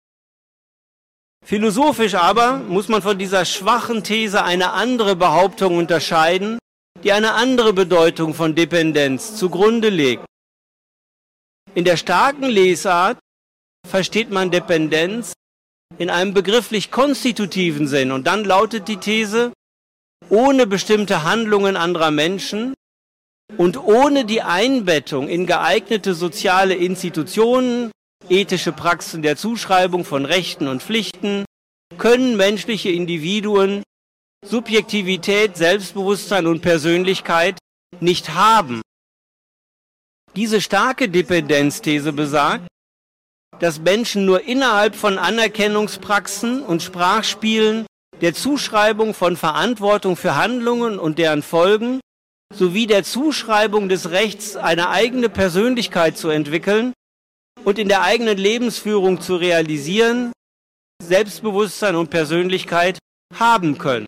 Philosophisch 1.47 2.17
aber 2.17 2.59
muss 2.59 2.89
man 2.89 3.03
von 3.03 3.19
dieser 3.19 3.45
schwachen 3.45 4.03
These 4.03 4.43
eine 4.43 4.73
andere 4.73 5.15
Behauptung 5.15 5.77
unterscheiden, 5.77 6.59
die 7.05 7.13
eine 7.13 7.35
andere 7.35 7.73
Bedeutung 7.73 8.35
von 8.35 8.57
Dependenz 8.57 9.37
zugrunde 9.37 9.89
legt. 9.89 10.25
In 11.77 11.85
der 11.85 11.97
starken 11.99 12.47
Lesart 12.47 13.19
versteht 13.89 14.33
man 14.33 14.51
Dependenz 14.51 15.35
in 15.99 16.11
einem 16.11 16.35
begrifflich 16.35 16.91
konstitutiven 16.91 17.87
Sinn 17.87 18.11
und 18.11 18.27
dann 18.27 18.45
lautet 18.45 18.89
die 18.89 18.97
These, 18.97 19.53
ohne 20.29 20.67
bestimmte 20.67 21.23
Handlungen 21.23 21.77
anderer 21.77 22.11
Menschen 22.11 22.75
und 23.57 23.77
ohne 23.77 24.25
die 24.25 24.43
Einbettung 24.43 25.29
in 25.29 25.47
geeignete 25.47 26.15
soziale 26.15 26.75
Institutionen, 26.75 27.93
ethische 28.29 28.73
Praxen 28.73 29.23
der 29.23 29.37
Zuschreibung 29.37 30.05
von 30.05 30.25
Rechten 30.25 30.69
und 30.69 30.83
Pflichten, 30.83 31.45
können 31.99 32.37
menschliche 32.37 32.91
Individuen 32.91 33.83
Subjektivität, 34.45 35.57
Selbstbewusstsein 35.57 36.47
und 36.47 36.61
Persönlichkeit 36.61 37.59
nicht 38.01 38.35
haben. 38.35 38.83
Diese 40.35 40.61
starke 40.61 41.09
Dependenzthese 41.09 42.13
besagt, 42.13 42.67
dass 43.59 43.81
Menschen 43.81 44.27
nur 44.27 44.43
innerhalb 44.43 44.95
von 44.95 45.19
Anerkennungspraxen 45.19 46.63
und 46.63 46.83
Sprachspielen 46.83 47.87
der 48.21 48.35
Zuschreibung 48.35 49.15
von 49.15 49.37
Verantwortung 49.37 50.17
für 50.17 50.37
Handlungen 50.37 50.99
und 50.99 51.19
deren 51.19 51.43
Folgen 51.43 52.01
sowie 52.55 52.87
der 52.87 53.03
Zuschreibung 53.03 53.89
des 53.89 54.11
Rechts, 54.11 54.57
eine 54.57 54.91
eigene 54.91 55.29
Persönlichkeit 55.29 56.19
zu 56.19 56.29
entwickeln 56.29 56.93
und 57.67 57.81
in 57.81 57.89
der 57.89 58.03
eigenen 58.03 58.39
Lebensführung 58.39 59.21
zu 59.21 59.35
realisieren, 59.35 60.31
Selbstbewusstsein 61.03 61.97
und 61.97 62.11
Persönlichkeit 62.11 62.99
haben 63.35 63.77
können. 63.77 64.07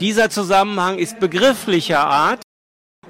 Dieser 0.00 0.28
Zusammenhang 0.28 0.98
ist 0.98 1.20
begrifflicher 1.20 2.04
Art 2.04 2.42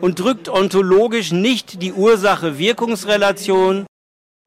und 0.02 0.20
drückt 0.20 0.50
ontologisch 0.50 1.33
nicht 1.33 1.81
die 1.81 1.94
Ursache-Wirkungsrelation, 1.94 3.87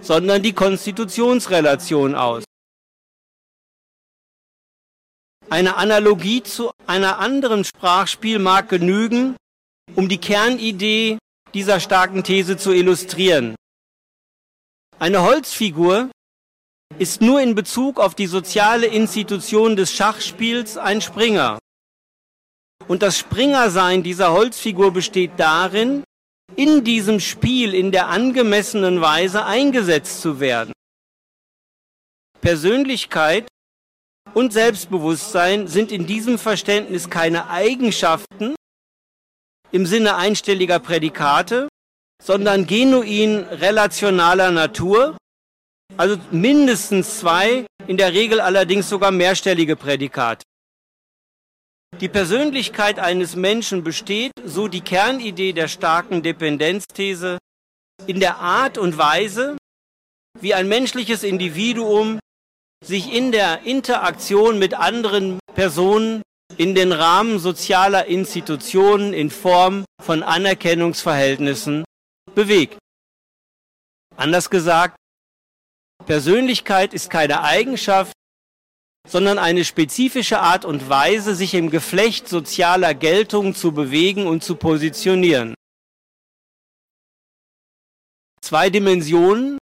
sondern 0.03 0.43
die 0.43 0.53
Konstitutionsrelation 0.53 2.13
aus. 2.13 2.43
Eine 5.49 5.77
Analogie 5.77 6.43
zu 6.43 6.69
einer 6.85 7.17
anderen 7.17 7.63
Sprachspiel 7.63 8.37
mag 8.37 8.69
genügen, 8.69 9.35
um 9.95 10.07
die 10.07 10.19
Kernidee 10.19 11.17
dieser 11.55 11.79
starken 11.79 12.23
These 12.23 12.55
zu 12.57 12.71
illustrieren. 12.71 13.55
Eine 14.99 15.21
Holzfigur 15.23 16.11
ist 16.97 17.21
nur 17.21 17.39
in 17.41 17.55
Bezug 17.55 18.01
auf 18.01 18.15
die 18.15 18.27
soziale 18.27 18.85
Institution 18.85 19.77
des 19.77 19.93
Schachspiels 19.93 20.75
ein 20.75 20.99
Springer. 20.99 21.57
Und 22.89 23.01
das 23.01 23.17
Springersein 23.17 24.03
dieser 24.03 24.33
Holzfigur 24.33 24.91
besteht 24.91 25.31
darin, 25.37 26.03
in 26.57 26.83
diesem 26.83 27.21
Spiel 27.21 27.73
in 27.73 27.93
der 27.93 28.09
angemessenen 28.09 28.99
Weise 28.99 29.45
eingesetzt 29.45 30.21
zu 30.21 30.41
werden. 30.41 30.73
Persönlichkeit 32.41 33.47
und 34.33 34.51
Selbstbewusstsein 34.51 35.67
sind 35.67 35.93
in 35.93 36.07
diesem 36.07 36.37
Verständnis 36.37 37.09
keine 37.09 37.49
Eigenschaften 37.49 38.53
im 39.71 39.85
Sinne 39.85 40.15
einstelliger 40.15 40.79
Prädikate, 40.79 41.69
sondern 42.21 42.67
genuin 42.67 43.39
relationaler 43.43 44.51
Natur, 44.51 45.17
also 45.97 46.17
mindestens 46.31 47.19
zwei, 47.19 47.65
in 47.87 47.97
der 47.97 48.13
Regel 48.13 48.39
allerdings 48.39 48.89
sogar 48.89 49.11
mehrstellige 49.11 49.75
Prädikate. 49.75 50.43
Die 51.99 52.09
Persönlichkeit 52.09 52.99
eines 52.99 53.35
Menschen 53.35 53.83
besteht, 53.83 54.31
so 54.45 54.67
die 54.67 54.81
Kernidee 54.81 55.53
der 55.53 55.67
starken 55.67 56.21
Dependenzthese, 56.21 57.39
in 58.05 58.19
der 58.19 58.37
Art 58.37 58.77
und 58.77 58.97
Weise, 58.97 59.57
wie 60.39 60.53
ein 60.53 60.67
menschliches 60.69 61.23
Individuum 61.23 62.19
sich 62.85 63.13
in 63.13 63.31
der 63.31 63.63
Interaktion 63.63 64.59
mit 64.59 64.73
anderen 64.73 65.39
Personen 65.53 66.21
in 66.57 66.75
den 66.75 66.93
Rahmen 66.93 67.39
sozialer 67.39 68.05
Institutionen 68.05 69.13
in 69.13 69.29
Form 69.29 69.83
von 70.01 70.23
Anerkennungsverhältnissen 70.23 71.83
bewegt. 72.39 72.77
Anders 74.15 74.49
gesagt, 74.49 74.95
Persönlichkeit 76.05 76.93
ist 76.93 77.09
keine 77.09 77.41
Eigenschaft, 77.41 78.13
sondern 79.05 79.37
eine 79.37 79.65
spezifische 79.65 80.39
Art 80.39 80.63
und 80.63 80.87
Weise, 80.87 81.35
sich 81.35 81.53
im 81.53 81.69
Geflecht 81.69 82.29
sozialer 82.29 82.93
Geltung 82.93 83.55
zu 83.55 83.73
bewegen 83.73 84.25
und 84.25 84.41
zu 84.41 84.55
positionieren. 84.55 85.53
Zwei 88.41 88.69
Dimensionen. 88.69 89.57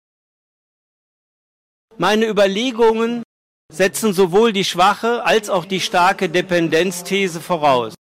Meine 1.98 2.26
Überlegungen 2.26 3.22
setzen 3.70 4.14
sowohl 4.14 4.54
die 4.54 4.64
schwache 4.64 5.24
als 5.24 5.50
auch 5.50 5.66
die 5.66 5.80
starke 5.80 6.30
Dependenzthese 6.30 7.40
voraus. 7.42 7.94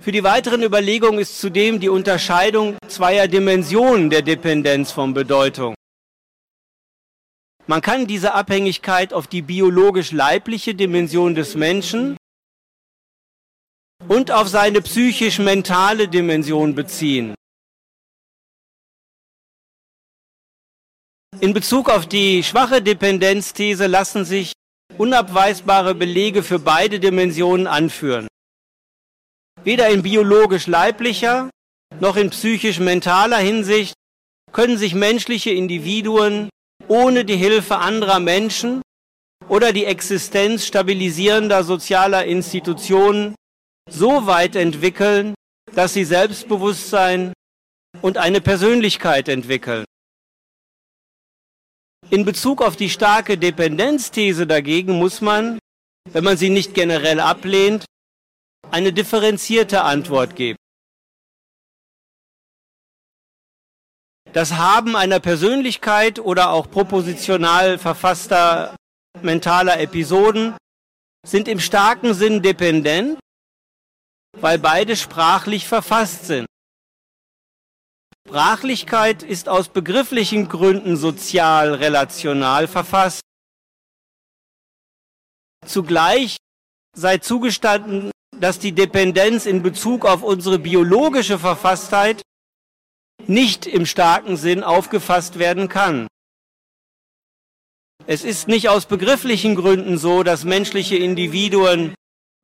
Für 0.00 0.12
die 0.12 0.24
weiteren 0.24 0.62
Überlegungen 0.62 1.18
ist 1.20 1.38
zudem 1.38 1.78
die 1.78 1.90
Unterscheidung 1.90 2.78
zweier 2.88 3.28
Dimensionen 3.28 4.08
der 4.08 4.22
Dependenz 4.22 4.90
von 4.90 5.12
Bedeutung. 5.12 5.74
Man 7.66 7.82
kann 7.82 8.06
diese 8.06 8.32
Abhängigkeit 8.32 9.12
auf 9.12 9.26
die 9.26 9.42
biologisch-leibliche 9.42 10.74
Dimension 10.74 11.34
des 11.34 11.54
Menschen 11.54 12.16
und 14.08 14.30
auf 14.30 14.48
seine 14.48 14.80
psychisch-mentale 14.80 16.08
Dimension 16.08 16.74
beziehen. 16.74 17.34
In 21.40 21.52
Bezug 21.52 21.90
auf 21.90 22.06
die 22.06 22.42
schwache 22.42 22.80
Dependenzthese 22.80 23.86
lassen 23.86 24.24
sich 24.24 24.54
unabweisbare 24.96 25.94
Belege 25.94 26.42
für 26.42 26.58
beide 26.58 27.00
Dimensionen 27.00 27.66
anführen. 27.66 28.28
Weder 29.64 29.88
in 29.88 30.02
biologisch-leiblicher 30.02 31.50
noch 32.00 32.16
in 32.16 32.30
psychisch-mentaler 32.30 33.38
Hinsicht 33.38 33.94
können 34.52 34.78
sich 34.78 34.94
menschliche 34.94 35.50
Individuen 35.50 36.48
ohne 36.88 37.24
die 37.24 37.36
Hilfe 37.36 37.78
anderer 37.78 38.20
Menschen 38.20 38.82
oder 39.48 39.72
die 39.72 39.84
Existenz 39.84 40.66
stabilisierender 40.66 41.62
sozialer 41.62 42.24
Institutionen 42.24 43.34
so 43.90 44.26
weit 44.26 44.56
entwickeln, 44.56 45.34
dass 45.74 45.92
sie 45.92 46.04
Selbstbewusstsein 46.04 47.32
und 48.00 48.16
eine 48.16 48.40
Persönlichkeit 48.40 49.28
entwickeln. 49.28 49.84
In 52.08 52.24
Bezug 52.24 52.62
auf 52.62 52.76
die 52.76 52.90
starke 52.90 53.38
Dependenzthese 53.38 54.46
dagegen 54.46 54.98
muss 54.98 55.20
man, 55.20 55.58
wenn 56.10 56.24
man 56.24 56.36
sie 56.36 56.50
nicht 56.50 56.74
generell 56.74 57.20
ablehnt, 57.20 57.84
eine 58.70 58.92
differenzierte 58.92 59.82
Antwort 59.82 60.36
geben. 60.36 60.56
Das 64.32 64.52
Haben 64.52 64.94
einer 64.94 65.18
Persönlichkeit 65.18 66.20
oder 66.20 66.50
auch 66.50 66.70
propositional 66.70 67.78
verfasster 67.78 68.76
mentaler 69.22 69.80
Episoden 69.80 70.56
sind 71.26 71.48
im 71.48 71.58
starken 71.58 72.14
Sinn 72.14 72.40
dependent, 72.40 73.18
weil 74.38 74.58
beide 74.58 74.96
sprachlich 74.96 75.66
verfasst 75.66 76.26
sind. 76.26 76.46
Sprachlichkeit 78.28 79.24
ist 79.24 79.48
aus 79.48 79.68
begrifflichen 79.68 80.48
Gründen 80.48 80.96
sozial 80.96 81.74
relational 81.74 82.68
verfasst. 82.68 83.22
Zugleich 85.66 86.36
sei 86.96 87.18
zugestanden, 87.18 88.12
dass 88.40 88.58
die 88.58 88.72
Dependenz 88.72 89.46
in 89.46 89.62
Bezug 89.62 90.06
auf 90.06 90.22
unsere 90.22 90.58
biologische 90.58 91.38
Verfasstheit 91.38 92.22
nicht 93.26 93.66
im 93.66 93.84
starken 93.86 94.36
Sinn 94.36 94.64
aufgefasst 94.64 95.38
werden 95.38 95.68
kann. 95.68 96.08
Es 98.06 98.24
ist 98.24 98.48
nicht 98.48 98.68
aus 98.70 98.86
begrifflichen 98.86 99.54
Gründen 99.54 99.98
so, 99.98 100.22
dass 100.22 100.44
menschliche 100.44 100.96
Individuen 100.96 101.94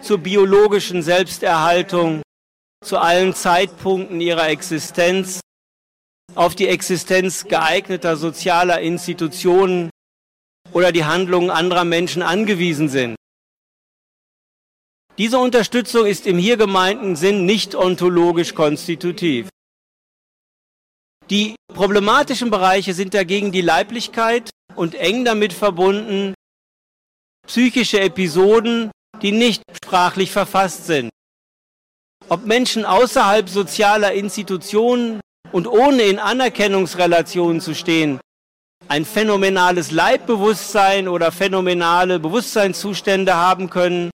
zur 0.02 0.18
biologischen 0.18 1.02
Selbsterhaltung 1.02 2.22
zu 2.84 2.98
allen 2.98 3.34
Zeitpunkten 3.34 4.20
ihrer 4.20 4.48
Existenz 4.48 5.40
auf 6.34 6.54
die 6.54 6.68
Existenz 6.68 7.44
geeigneter 7.44 8.16
sozialer 8.16 8.80
Institutionen 8.80 9.88
oder 10.72 10.92
die 10.92 11.06
Handlungen 11.06 11.50
anderer 11.50 11.84
Menschen 11.84 12.20
angewiesen 12.22 12.90
sind. 12.90 13.16
Diese 15.18 15.38
Unterstützung 15.38 16.04
ist 16.06 16.26
im 16.26 16.36
hier 16.36 16.56
gemeinten 16.56 17.16
Sinn 17.16 17.46
nicht 17.46 17.74
ontologisch 17.74 18.54
konstitutiv. 18.54 19.48
Die 21.30 21.56
problematischen 21.68 22.50
Bereiche 22.50 22.92
sind 22.92 23.14
dagegen 23.14 23.50
die 23.50 23.62
Leiblichkeit 23.62 24.50
und 24.74 24.94
eng 24.94 25.24
damit 25.24 25.52
verbunden 25.52 26.34
psychische 27.46 28.00
Episoden, 28.00 28.90
die 29.22 29.32
nicht 29.32 29.62
sprachlich 29.72 30.30
verfasst 30.32 30.86
sind. 30.86 31.10
Ob 32.28 32.44
Menschen 32.44 32.84
außerhalb 32.84 33.48
sozialer 33.48 34.12
Institutionen 34.12 35.20
und 35.52 35.66
ohne 35.66 36.02
in 36.02 36.18
Anerkennungsrelationen 36.18 37.60
zu 37.60 37.74
stehen, 37.74 38.20
ein 38.88 39.04
phänomenales 39.04 39.90
Leibbewusstsein 39.92 41.08
oder 41.08 41.32
phänomenale 41.32 42.18
Bewusstseinszustände 42.18 43.34
haben 43.34 43.70
können, 43.70 44.10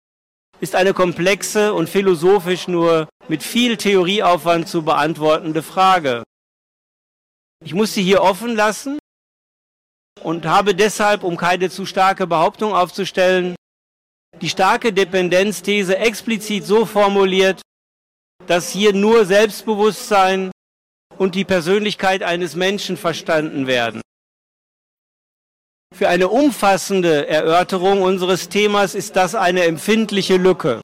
ist 0.60 0.74
eine 0.74 0.94
komplexe 0.94 1.72
und 1.74 1.88
philosophisch 1.88 2.68
nur 2.68 3.08
mit 3.28 3.42
viel 3.42 3.76
Theorieaufwand 3.76 4.68
zu 4.68 4.82
beantwortende 4.82 5.62
Frage. 5.62 6.22
Ich 7.64 7.74
muss 7.74 7.94
sie 7.94 8.02
hier 8.02 8.22
offen 8.22 8.54
lassen 8.54 8.98
und 10.22 10.46
habe 10.46 10.74
deshalb, 10.74 11.24
um 11.24 11.36
keine 11.36 11.70
zu 11.70 11.86
starke 11.86 12.26
Behauptung 12.26 12.74
aufzustellen, 12.74 13.56
die 14.40 14.48
starke 14.48 14.92
Dependenzthese 14.92 15.98
explizit 15.98 16.64
so 16.64 16.86
formuliert, 16.86 17.60
dass 18.46 18.70
hier 18.70 18.92
nur 18.92 19.24
Selbstbewusstsein 19.24 20.50
und 21.18 21.34
die 21.34 21.44
Persönlichkeit 21.44 22.22
eines 22.22 22.54
Menschen 22.54 22.96
verstanden 22.96 23.66
werden. 23.66 24.00
Für 26.00 26.08
eine 26.08 26.30
umfassende 26.30 27.28
Erörterung 27.28 28.00
unseres 28.00 28.48
Themas 28.48 28.94
ist 28.94 29.16
das 29.16 29.34
eine 29.34 29.64
empfindliche 29.64 30.38
Lücke. 30.38 30.80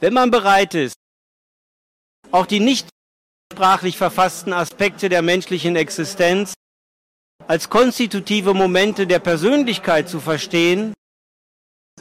Wenn 0.00 0.12
man 0.12 0.32
bereit 0.32 0.74
ist, 0.74 0.96
auch 2.32 2.44
die 2.44 2.58
nicht 2.58 2.88
sprachlich 3.52 3.96
verfassten 3.96 4.52
Aspekte 4.52 5.08
der 5.08 5.22
menschlichen 5.22 5.76
Existenz 5.76 6.54
als 7.46 7.70
konstitutive 7.70 8.52
Momente 8.52 9.06
der 9.06 9.20
Persönlichkeit 9.20 10.08
zu 10.08 10.18
verstehen, 10.18 10.92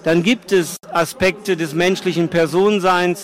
dann 0.02 0.24
gibt 0.24 0.52
es 0.52 0.78
Aspekte 0.90 1.56
des 1.56 1.76
menschlichen 1.76 2.30
Personenseins, 2.30 3.22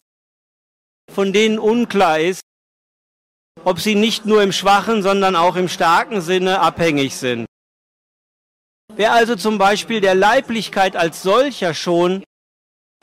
von 1.12 1.33
denen 1.33 1.57
unklar 1.57 2.19
ist, 2.19 2.41
ob 3.63 3.79
sie 3.79 3.95
nicht 3.95 4.27
nur 4.27 4.43
im 4.43 4.51
schwachen, 4.51 5.01
sondern 5.01 5.36
auch 5.36 5.55
im 5.55 5.69
starken 5.69 6.21
Sinne 6.21 6.59
abhängig 6.59 7.15
sind. 7.15 7.47
Wer 8.96 9.13
also 9.13 9.36
zum 9.36 9.58
Beispiel 9.58 10.02
der 10.02 10.15
Leiblichkeit 10.15 10.96
als 10.96 11.24
solcher 11.24 11.74
schon 11.74 12.24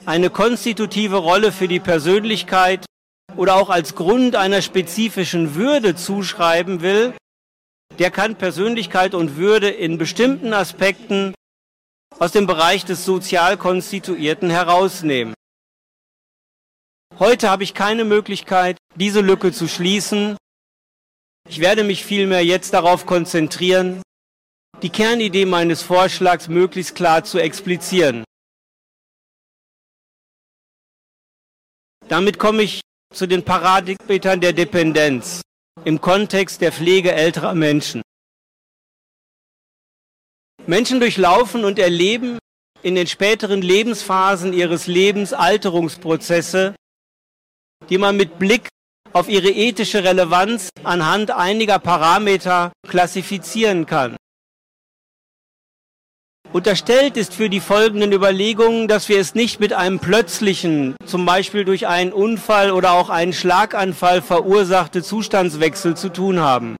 eine 0.06 0.30
konstitutive 0.30 1.16
Rolle 1.16 1.52
für 1.52 1.68
die 1.68 1.80
Persönlichkeit 1.80 2.86
oder 3.36 3.56
auch 3.56 3.70
als 3.70 3.94
Grund 3.94 4.36
einer 4.36 4.62
spezifischen 4.62 5.54
Würde 5.54 5.96
zuschreiben 5.96 6.80
will, 6.80 7.14
der 7.98 8.10
kann 8.10 8.36
Persönlichkeit 8.36 9.14
und 9.14 9.36
Würde 9.36 9.68
in 9.68 9.98
bestimmten 9.98 10.54
Aspekten 10.54 11.34
aus 12.18 12.32
dem 12.32 12.46
Bereich 12.46 12.84
des 12.84 13.04
sozial 13.04 13.56
Konstituierten 13.56 14.50
herausnehmen. 14.50 15.34
Heute 17.18 17.50
habe 17.50 17.64
ich 17.64 17.74
keine 17.74 18.04
Möglichkeit, 18.04 18.78
diese 18.94 19.20
Lücke 19.20 19.52
zu 19.52 19.68
schließen. 19.68 20.36
Ich 21.48 21.60
werde 21.60 21.84
mich 21.84 22.04
vielmehr 22.04 22.44
jetzt 22.44 22.72
darauf 22.72 23.06
konzentrieren, 23.06 24.02
die 24.82 24.90
Kernidee 24.90 25.44
meines 25.44 25.82
Vorschlags 25.82 26.48
möglichst 26.48 26.94
klar 26.94 27.24
zu 27.24 27.38
explizieren. 27.38 28.24
Damit 32.08 32.38
komme 32.38 32.62
ich 32.62 32.80
zu 33.14 33.26
den 33.26 33.44
Paradigmen 33.44 34.40
der 34.40 34.52
Dependenz 34.52 35.42
im 35.84 36.00
Kontext 36.00 36.60
der 36.60 36.72
Pflege 36.72 37.12
älterer 37.12 37.54
Menschen. 37.54 38.02
Menschen 40.66 41.00
durchlaufen 41.00 41.64
und 41.64 41.78
erleben 41.78 42.38
in 42.82 42.94
den 42.94 43.06
späteren 43.06 43.62
Lebensphasen 43.62 44.52
ihres 44.52 44.86
Lebens 44.86 45.32
Alterungsprozesse, 45.32 46.74
die 47.88 47.98
man 47.98 48.16
mit 48.16 48.38
Blick 48.38 48.68
auf 49.12 49.28
ihre 49.28 49.50
ethische 49.50 50.04
Relevanz 50.04 50.70
anhand 50.84 51.30
einiger 51.30 51.78
Parameter 51.78 52.72
klassifizieren 52.88 53.86
kann. 53.86 54.16
Unterstellt 56.52 57.16
ist 57.16 57.32
für 57.32 57.48
die 57.48 57.60
folgenden 57.60 58.12
Überlegungen, 58.12 58.88
dass 58.88 59.08
wir 59.08 59.20
es 59.20 59.36
nicht 59.36 59.60
mit 59.60 59.72
einem 59.72 60.00
plötzlichen, 60.00 60.96
zum 61.06 61.24
Beispiel 61.24 61.64
durch 61.64 61.86
einen 61.86 62.12
Unfall 62.12 62.72
oder 62.72 62.92
auch 62.92 63.08
einen 63.08 63.32
Schlaganfall 63.32 64.20
verursachte 64.20 65.04
Zustandswechsel 65.04 65.96
zu 65.96 66.08
tun 66.08 66.40
haben. 66.40 66.74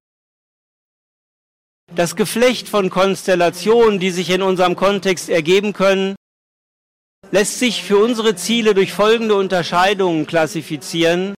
Das 1.95 2.17
Geflecht 2.17 2.69
von 2.69 2.91
Konstellationen, 2.91 4.01
die 4.01 4.11
sich 4.11 4.31
in 4.31 4.43
unserem 4.43 4.75
Kontext 4.75 5.29
ergeben 5.29 5.73
können, 5.73 6.17
lässt 7.31 7.61
sich 7.61 7.85
für 7.85 7.99
unsere 7.99 8.35
Ziele 8.35 8.75
durch 8.75 8.93
folgende 8.93 9.37
Unterscheidungen 9.37 10.27
klassifizieren. 10.27 11.37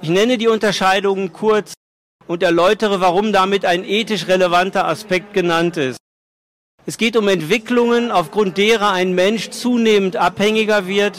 Ich 0.00 0.10
nenne 0.10 0.38
die 0.38 0.46
Unterscheidungen 0.46 1.32
kurz 1.32 1.74
und 2.28 2.44
erläutere, 2.44 3.00
warum 3.00 3.32
damit 3.32 3.64
ein 3.64 3.84
ethisch 3.84 4.28
relevanter 4.28 4.86
Aspekt 4.86 5.34
genannt 5.34 5.76
ist. 5.76 5.98
Es 6.88 6.98
geht 6.98 7.16
um 7.16 7.26
Entwicklungen, 7.26 8.12
aufgrund 8.12 8.58
derer 8.58 8.92
ein 8.92 9.12
Mensch 9.12 9.50
zunehmend 9.50 10.14
abhängiger 10.14 10.86
wird 10.86 11.18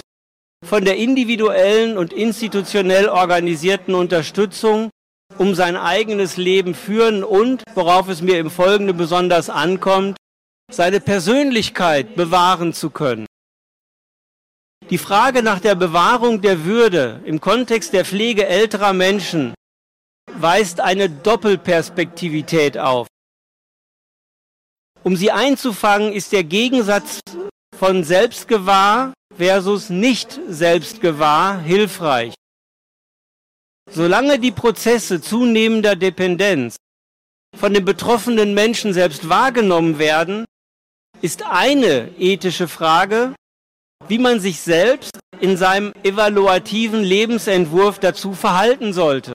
von 0.66 0.86
der 0.86 0.96
individuellen 0.96 1.98
und 1.98 2.14
institutionell 2.14 3.10
organisierten 3.10 3.94
Unterstützung, 3.94 4.90
um 5.38 5.56
sein 5.56 5.76
eigenes 5.76 6.38
Leben 6.38 6.74
führen 6.74 7.24
und, 7.24 7.64
worauf 7.76 8.08
es 8.08 8.22
mir 8.22 8.40
im 8.40 8.50
Folgenden 8.50 8.96
besonders 8.96 9.50
ankommt, 9.50 10.18
seine 10.72 11.02
Persönlichkeit 11.02 12.16
bewahren 12.16 12.72
zu 12.74 12.90
können. 12.90 13.26
Die 14.90 14.98
Frage 14.98 15.44
nach 15.44 15.60
der 15.60 15.76
Bewahrung 15.76 16.42
der 16.42 16.64
Würde 16.64 17.22
im 17.26 17.42
Kontext 17.42 17.92
der 17.92 18.06
Pflege 18.06 18.48
älterer 18.48 18.94
Menschen 18.94 19.54
weist 20.32 20.80
eine 20.80 21.10
Doppelperspektivität 21.10 22.78
auf. 22.78 23.08
Um 25.08 25.16
sie 25.16 25.32
einzufangen, 25.32 26.12
ist 26.12 26.34
der 26.34 26.44
Gegensatz 26.44 27.22
von 27.74 28.04
Selbstgewahr 28.04 29.14
versus 29.38 29.90
nicht 29.90 30.38
Selbstgewahr 30.50 31.62
hilfreich. 31.62 32.34
Solange 33.90 34.38
die 34.38 34.52
Prozesse 34.52 35.22
zunehmender 35.22 35.96
Dependenz 35.96 36.76
von 37.58 37.74
den 37.74 37.86
betroffenen 37.86 38.54
Menschen 38.54 38.92
selbst 38.92 39.30
wahrgenommen 39.30 39.98
werden, 39.98 40.44
ist 41.22 41.42
eine 41.46 42.10
ethische 42.20 42.68
Frage, 42.68 43.34
wie 44.10 44.18
man 44.18 44.42
sich 44.42 44.60
selbst 44.60 45.18
in 45.40 45.56
seinem 45.56 45.94
evaluativen 46.04 47.02
Lebensentwurf 47.02 48.00
dazu 48.00 48.34
verhalten 48.34 48.92
sollte. 48.92 49.32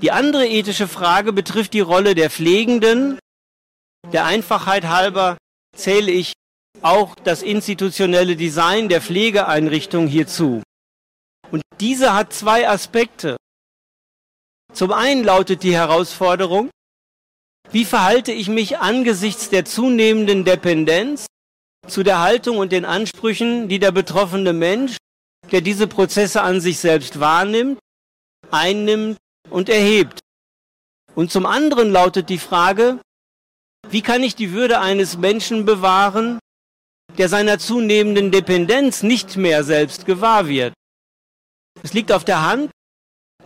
Die 0.00 0.12
andere 0.12 0.48
ethische 0.48 0.88
Frage 0.88 1.34
betrifft 1.34 1.74
die 1.74 1.80
Rolle 1.80 2.14
der 2.14 2.30
Pflegenden 2.30 3.18
der 4.12 4.24
Einfachheit 4.26 4.84
halber 4.84 5.36
zähle 5.76 6.10
ich 6.10 6.32
auch 6.82 7.14
das 7.14 7.42
institutionelle 7.42 8.36
Design 8.36 8.88
der 8.88 9.00
Pflegeeinrichtung 9.00 10.06
hierzu. 10.06 10.62
Und 11.50 11.62
diese 11.80 12.14
hat 12.14 12.32
zwei 12.32 12.68
Aspekte. 12.68 13.36
Zum 14.72 14.92
einen 14.92 15.24
lautet 15.24 15.62
die 15.62 15.74
Herausforderung, 15.74 16.70
wie 17.70 17.84
verhalte 17.84 18.32
ich 18.32 18.48
mich 18.48 18.78
angesichts 18.78 19.50
der 19.50 19.64
zunehmenden 19.64 20.44
Dependenz 20.44 21.26
zu 21.86 22.02
der 22.02 22.20
Haltung 22.20 22.58
und 22.58 22.72
den 22.72 22.84
Ansprüchen, 22.84 23.68
die 23.68 23.78
der 23.78 23.92
betroffene 23.92 24.52
Mensch, 24.52 24.96
der 25.52 25.60
diese 25.60 25.86
Prozesse 25.86 26.42
an 26.42 26.60
sich 26.60 26.78
selbst 26.78 27.20
wahrnimmt, 27.20 27.78
einnimmt 28.50 29.16
und 29.50 29.68
erhebt. 29.68 30.20
Und 31.14 31.30
zum 31.30 31.46
anderen 31.46 31.92
lautet 31.92 32.28
die 32.28 32.38
Frage, 32.38 33.00
wie 33.90 34.02
kann 34.02 34.22
ich 34.22 34.34
die 34.34 34.52
Würde 34.52 34.80
eines 34.80 35.16
Menschen 35.18 35.64
bewahren, 35.64 36.38
der 37.18 37.28
seiner 37.28 37.58
zunehmenden 37.58 38.30
Dependenz 38.30 39.02
nicht 39.02 39.36
mehr 39.36 39.64
selbst 39.64 40.06
gewahr 40.06 40.48
wird? 40.48 40.74
Es 41.82 41.92
liegt 41.92 42.12
auf 42.12 42.24
der 42.24 42.46
Hand, 42.46 42.70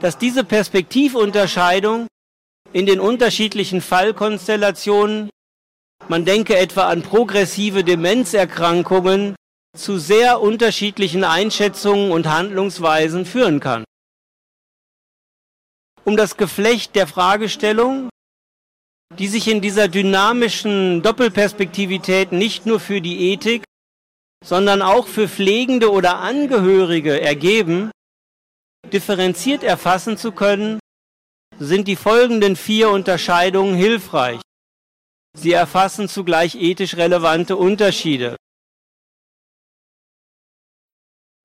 dass 0.01 0.19
diese 0.19 0.45
Perspektivunterscheidung 0.45 2.07
in 2.73 2.87
den 2.87 3.01
unterschiedlichen 3.01 3.81
Fallkonstellationen, 3.81 5.31
man 6.09 6.25
denke 6.25 6.57
etwa 6.57 6.89
an 6.89 7.03
progressive 7.03 7.85
Demenzerkrankungen, 7.85 9.35
zu 9.77 9.99
sehr 9.99 10.41
unterschiedlichen 10.41 11.25
Einschätzungen 11.25 12.11
und 12.11 12.27
Handlungsweisen 12.27 13.27
führen 13.27 13.61
kann. 13.61 13.85
Um 16.05 16.17
das 16.17 16.37
Geflecht 16.37 16.95
der 16.97 17.07
Fragestellung 17.07 18.09
die 19.17 19.29
sich 19.29 19.49
in 19.49 19.61
dieser 19.61 19.89
dynamischen 19.89 21.03
Doppelperspektivität 21.03 22.33
nicht 22.33 22.67
nur 22.67 22.79
für 22.79 23.01
die 23.01 23.33
Ethik, 23.33 23.65
sondern 24.45 24.83
auch 24.83 25.07
für 25.09 25.29
Pflegende 25.29 25.91
oder 25.91 26.19
Angehörige 26.19 27.21
ergeben, 27.21 27.91
differenziert 28.93 29.63
erfassen 29.65 30.17
zu 30.17 30.33
können, 30.33 30.79
sind 31.59 31.89
die 31.89 31.97
folgenden 31.97 32.55
vier 32.55 32.91
Unterscheidungen 32.91 33.75
hilfreich. 33.75 34.41
Sie 35.37 35.53
erfassen 35.53 36.09
zugleich 36.09 36.55
ethisch 36.55 36.97
relevante 36.97 37.57
Unterschiede. 37.57 38.37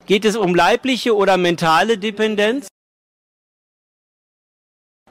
Geht 0.06 0.26
es 0.26 0.36
um 0.36 0.54
leibliche 0.54 1.15
oder 1.15 1.38
mentale 1.38 1.97
Dependenz? 1.97 2.67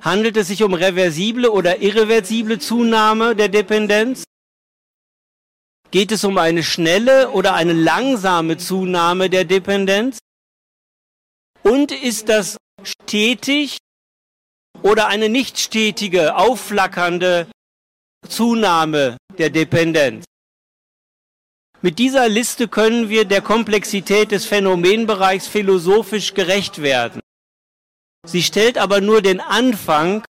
Handelt 0.02 0.36
es 0.36 0.48
sich 0.48 0.64
um 0.64 0.74
reversible 0.74 1.48
oder 1.48 1.80
irreversible 1.80 2.58
Zunahme 2.58 3.36
der 3.36 3.48
Dependenz? 3.48 4.24
Geht 5.92 6.10
es 6.10 6.24
um 6.24 6.38
eine 6.38 6.64
schnelle 6.64 7.30
oder 7.30 7.54
eine 7.54 7.72
langsame 7.72 8.56
Zunahme 8.56 9.30
der 9.30 9.44
Dependenz? 9.44 10.18
Und 11.62 11.92
ist 11.92 12.28
das 12.28 12.56
stetig 12.82 13.78
oder 14.82 15.06
eine 15.06 15.28
nicht 15.28 15.60
stetige, 15.60 16.34
aufflackernde 16.34 17.46
Zunahme 18.28 19.18
der 19.38 19.50
Dependenz? 19.50 20.24
Mit 21.80 22.00
dieser 22.00 22.28
Liste 22.28 22.66
können 22.66 23.08
wir 23.08 23.24
der 23.24 23.40
Komplexität 23.40 24.32
des 24.32 24.46
Phänomenbereichs 24.46 25.46
philosophisch 25.46 26.34
gerecht 26.34 26.82
werden. 26.82 27.20
Sie 28.26 28.42
stellt 28.42 28.78
aber 28.78 29.00
nur 29.00 29.20
den 29.20 29.40
Anfang, 29.40 30.24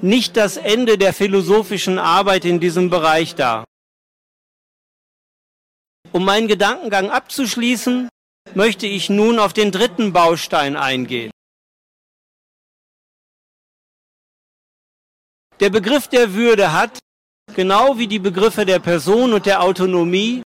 nicht 0.00 0.36
das 0.36 0.56
Ende 0.56 0.96
der 0.96 1.12
philosophischen 1.12 1.98
Arbeit 1.98 2.44
in 2.44 2.60
diesem 2.60 2.88
Bereich 2.88 3.34
dar. 3.34 3.64
Um 6.12 6.24
meinen 6.24 6.48
Gedankengang 6.48 7.10
abzuschließen, 7.10 8.08
möchte 8.54 8.86
ich 8.86 9.10
nun 9.10 9.38
auf 9.38 9.52
den 9.52 9.72
dritten 9.72 10.12
Baustein 10.12 10.76
eingehen. 10.76 11.30
Der 15.60 15.70
Begriff 15.70 16.08
der 16.08 16.34
Würde 16.34 16.72
hat, 16.72 16.98
genau 17.54 17.98
wie 17.98 18.06
die 18.06 18.20
Begriffe 18.20 18.64
der 18.64 18.78
Person 18.78 19.32
und 19.32 19.44
der 19.44 19.60
Autonomie, 19.62 20.42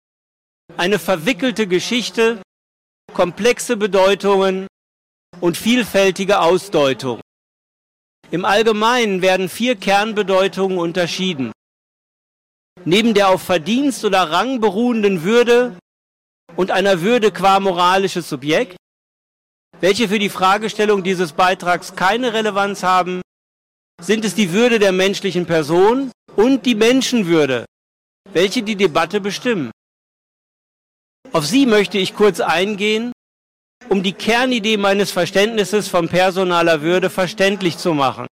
eine 0.78 1.00
verwickelte 1.00 1.68
Geschichte, 1.68 2.42
komplexe 3.14 3.76
Bedeutungen 3.76 4.68
und 5.42 5.58
vielfältige 5.58 6.42
Ausdeutung. 6.42 7.22
Im 8.32 8.46
Allgemeinen 8.46 9.22
werden 9.22 9.50
vier 9.50 9.76
Kernbedeutungen 9.76 10.78
unterschieden. 10.78 11.52
Neben 12.86 13.14
der 13.14 13.30
auf 13.30 13.42
Verdienst 13.42 14.06
oder 14.06 14.32
Rang 14.32 14.62
beruhenden 14.62 15.24
Würde 15.24 15.78
und 16.56 16.72
einer 16.72 17.02
Würde 17.02 17.32
qua 17.32 17.60
moralisches 17.60 18.30
Subjekt, 18.30 18.78
welche 19.82 20.08
für 20.08 20.20
die 20.20 20.30
Fragestellung 20.30 21.04
dieses 21.04 21.34
Beitrags 21.34 21.96
keine 21.96 22.34
Relevanz 22.34 22.84
haben, 22.84 23.22
sind 24.02 24.24
es 24.24 24.36
die 24.36 24.52
Würde 24.54 24.80
der 24.80 24.92
menschlichen 24.92 25.46
Person 25.46 26.12
und 26.36 26.66
die 26.66 26.76
Menschenwürde, 26.76 27.66
welche 28.32 28.64
die 28.64 28.76
Debatte 28.76 29.20
bestimmen. 29.20 29.72
Auf 31.32 31.46
sie 31.46 31.66
möchte 31.66 31.98
ich 31.98 32.16
kurz 32.16 32.40
eingehen 32.40 33.12
um 33.90 34.04
die 34.04 34.14
Kernidee 34.14 34.78
meines 34.78 35.12
Verständnisses 35.12 35.88
von 35.88 36.08
personaler 36.08 36.82
Würde 36.82 37.10
verständlich 37.10 37.78
zu 37.78 37.94
machen. 37.94 38.28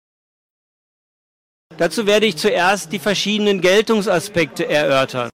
Dazu 1.77 2.05
werde 2.05 2.25
ich 2.25 2.37
zuerst 2.37 2.91
die 2.91 2.99
verschiedenen 2.99 3.61
Geltungsaspekte 3.61 4.67
erörtern. 4.67 5.29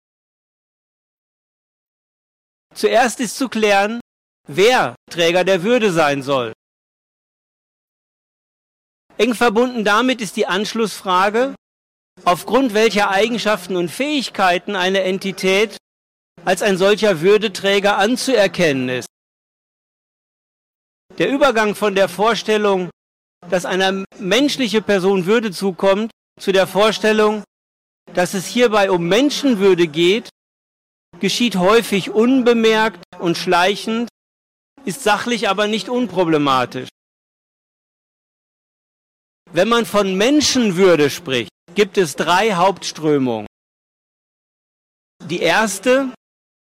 Zuerst 2.74 3.20
ist 3.20 3.38
zu 3.38 3.50
klären, 3.50 4.00
wer 4.48 4.96
Träger 5.10 5.44
der 5.44 5.64
Würde 5.64 5.92
sein 5.92 6.24
soll. 6.24 6.54
Eng 9.18 9.36
verbunden 9.36 9.86
damit 9.86 10.22
ist 10.22 10.36
die 10.38 10.48
Anschlussfrage, 10.48 11.54
aufgrund 12.26 12.74
welcher 12.74 13.10
Eigenschaften 13.10 13.76
und 13.76 13.90
Fähigkeiten 13.90 14.76
eine 14.76 15.04
Entität 15.04 15.78
als 16.46 16.62
ein 16.62 16.78
solcher 16.78 17.22
Würdeträger 17.22 17.98
anzuerkennen 17.98 18.90
ist. 18.90 19.13
Der 21.20 21.30
Übergang 21.30 21.76
von 21.76 21.94
der 21.94 22.10
Vorstellung, 22.10 22.90
dass 23.50 23.66
einer 23.66 24.04
menschliche 24.18 24.82
Person 24.82 25.26
Würde 25.26 25.52
zukommt, 25.52 26.12
zu 26.40 26.52
der 26.52 26.66
Vorstellung, 26.66 27.44
dass 28.14 28.34
es 28.34 28.48
hierbei 28.48 28.90
um 28.90 29.08
Menschenwürde 29.08 29.88
geht, 29.88 30.30
geschieht 31.20 31.56
häufig 31.56 32.10
unbemerkt 32.10 33.04
und 33.20 33.38
schleichend, 33.38 34.10
ist 34.86 35.04
sachlich 35.04 35.50
aber 35.50 35.68
nicht 35.68 35.88
unproblematisch. 35.88 36.90
Wenn 39.52 39.70
man 39.70 39.86
von 39.86 40.16
Menschenwürde 40.16 41.12
spricht, 41.12 41.52
gibt 41.76 42.00
es 42.00 42.16
drei 42.16 42.54
Hauptströmungen. 42.54 43.46
Die 45.30 45.40
erste 45.40 46.12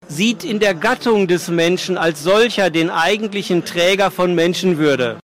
sieht 0.07 0.43
in 0.43 0.59
der 0.59 0.73
Gattung 0.73 1.27
des 1.27 1.47
Menschen 1.47 1.97
als 1.97 2.23
solcher 2.23 2.69
den 2.69 2.89
eigentlichen 2.89 3.65
Träger 3.65 4.11
von 4.11 4.35
Menschenwürde. 4.35 5.19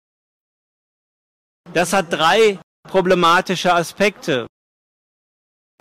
Das 1.72 1.92
hat 1.92 2.12
drei 2.12 2.58
problematische 2.88 3.74
Aspekte. 3.74 4.46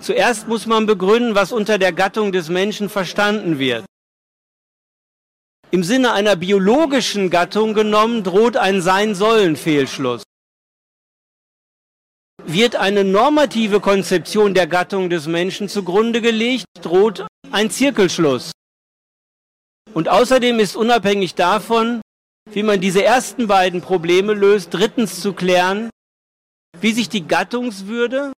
Zuerst 0.01 0.47
muss 0.47 0.65
man 0.65 0.85
begründen, 0.85 1.35
was 1.35 1.51
unter 1.51 1.77
der 1.77 1.93
Gattung 1.93 2.31
des 2.31 2.49
Menschen 2.49 2.89
verstanden 2.89 3.59
wird. 3.59 3.85
Im 5.71 5.83
Sinne 5.83 6.13
einer 6.13 6.35
biologischen 6.35 7.29
Gattung 7.29 7.73
genommen 7.73 8.23
droht 8.23 8.57
ein 8.57 8.81
Sein-Sollen-Fehlschluss. 8.81 10.23
Wird 12.43 12.75
eine 12.75 13.03
normative 13.03 13.79
Konzeption 13.79 14.53
der 14.53 14.67
Gattung 14.67 15.09
des 15.09 15.25
Menschen 15.27 15.67
zugrunde 15.67 16.21
gelegt, 16.21 16.65
droht 16.81 17.25
ein 17.51 17.71
Zirkelschluss. 17.71 18.51
Und 19.95 20.09
außerdem 20.09 20.59
ist 20.59 20.75
unabhängig 20.75 21.35
davon, 21.35 22.01
wie 22.51 22.63
man 22.63 22.81
diese 22.81 23.01
ersten 23.01 23.47
beiden 23.47 23.81
Probleme 23.81 24.33
löst, 24.33 24.73
drittens 24.73 25.21
zu 25.21 25.31
klären, 25.31 25.89
wie 26.81 26.91
sich 26.91 27.07
die 27.07 27.25
Gattungswürde 27.25 28.33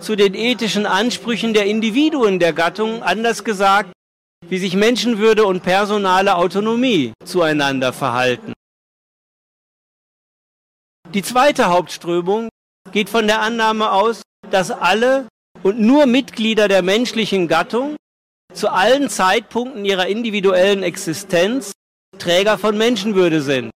zu 0.00 0.14
den 0.14 0.34
ethischen 0.34 0.86
Ansprüchen 0.86 1.52
der 1.52 1.66
Individuen 1.66 2.38
der 2.38 2.52
Gattung, 2.52 3.02
anders 3.02 3.42
gesagt, 3.42 3.92
wie 4.48 4.58
sich 4.58 4.76
Menschenwürde 4.76 5.46
und 5.46 5.64
personale 5.64 6.36
Autonomie 6.36 7.12
zueinander 7.24 7.92
verhalten. 7.92 8.52
Die 11.12 11.22
zweite 11.22 11.70
Hauptströmung 11.70 12.48
geht 12.92 13.10
von 13.10 13.26
der 13.26 13.40
Annahme 13.40 13.90
aus, 13.90 14.22
dass 14.48 14.70
alle 14.70 15.26
und 15.64 15.80
nur 15.80 16.06
Mitglieder 16.06 16.68
der 16.68 16.82
menschlichen 16.82 17.48
Gattung 17.48 17.96
zu 18.54 18.68
allen 18.68 19.10
Zeitpunkten 19.10 19.84
ihrer 19.84 20.06
individuellen 20.06 20.82
Existenz 20.82 21.72
Träger 22.18 22.58
von 22.58 22.78
Menschenwürde 22.78 23.42
sind. 23.42 23.70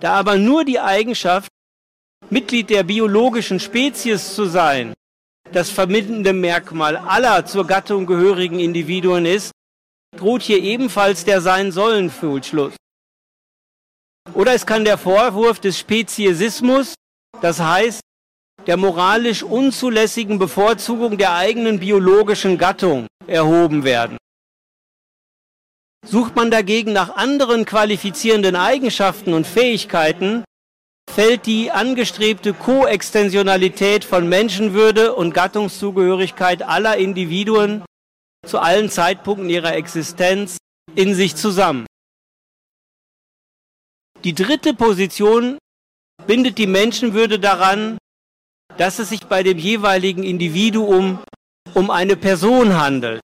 Da 0.00 0.14
aber 0.14 0.36
nur 0.36 0.64
die 0.64 0.80
Eigenschaft, 0.80 1.48
Mitglied 2.30 2.70
der 2.70 2.82
biologischen 2.82 3.60
Spezies 3.60 4.34
zu 4.34 4.46
sein, 4.46 4.94
das 5.52 5.70
vermittelnde 5.70 6.32
Merkmal 6.32 6.96
aller 6.96 7.44
zur 7.46 7.66
Gattung 7.66 8.06
gehörigen 8.06 8.58
Individuen 8.58 9.26
ist, 9.26 9.52
droht 10.16 10.42
hier 10.42 10.58
ebenfalls 10.58 11.24
der 11.24 11.40
Sein-Sollen-Fehlschluss. 11.40 12.74
Oder 14.32 14.54
es 14.54 14.64
kann 14.64 14.84
der 14.84 14.96
Vorwurf 14.96 15.60
des 15.60 15.78
Speziesismus, 15.78 16.94
das 17.40 17.60
heißt 17.60 18.00
der 18.66 18.76
moralisch 18.76 19.42
unzulässigen 19.42 20.38
Bevorzugung 20.38 21.18
der 21.18 21.34
eigenen 21.34 21.80
biologischen 21.80 22.58
Gattung, 22.58 23.06
erhoben 23.26 23.84
werden. 23.84 24.18
Sucht 26.06 26.36
man 26.36 26.50
dagegen 26.50 26.92
nach 26.92 27.16
anderen 27.16 27.64
qualifizierenden 27.64 28.56
Eigenschaften 28.56 29.32
und 29.32 29.46
Fähigkeiten, 29.46 30.44
fällt 31.10 31.46
die 31.46 31.70
angestrebte 31.70 32.52
Koextensionalität 32.52 34.04
von 34.04 34.28
Menschenwürde 34.28 35.14
und 35.14 35.32
Gattungszugehörigkeit 35.32 36.62
aller 36.62 36.96
Individuen 36.96 37.84
zu 38.46 38.58
allen 38.58 38.90
Zeitpunkten 38.90 39.48
ihrer 39.48 39.74
Existenz 39.74 40.58
in 40.94 41.14
sich 41.14 41.36
zusammen. 41.36 41.86
Die 44.24 44.34
dritte 44.34 44.74
Position 44.74 45.58
bindet 46.26 46.58
die 46.58 46.66
Menschenwürde 46.66 47.38
daran, 47.38 47.98
dass 48.76 48.98
es 48.98 49.08
sich 49.08 49.26
bei 49.26 49.42
dem 49.42 49.58
jeweiligen 49.58 50.22
Individuum 50.22 51.18
um 51.74 51.90
eine 51.90 52.16
Person 52.16 52.76
handelt. 52.80 53.20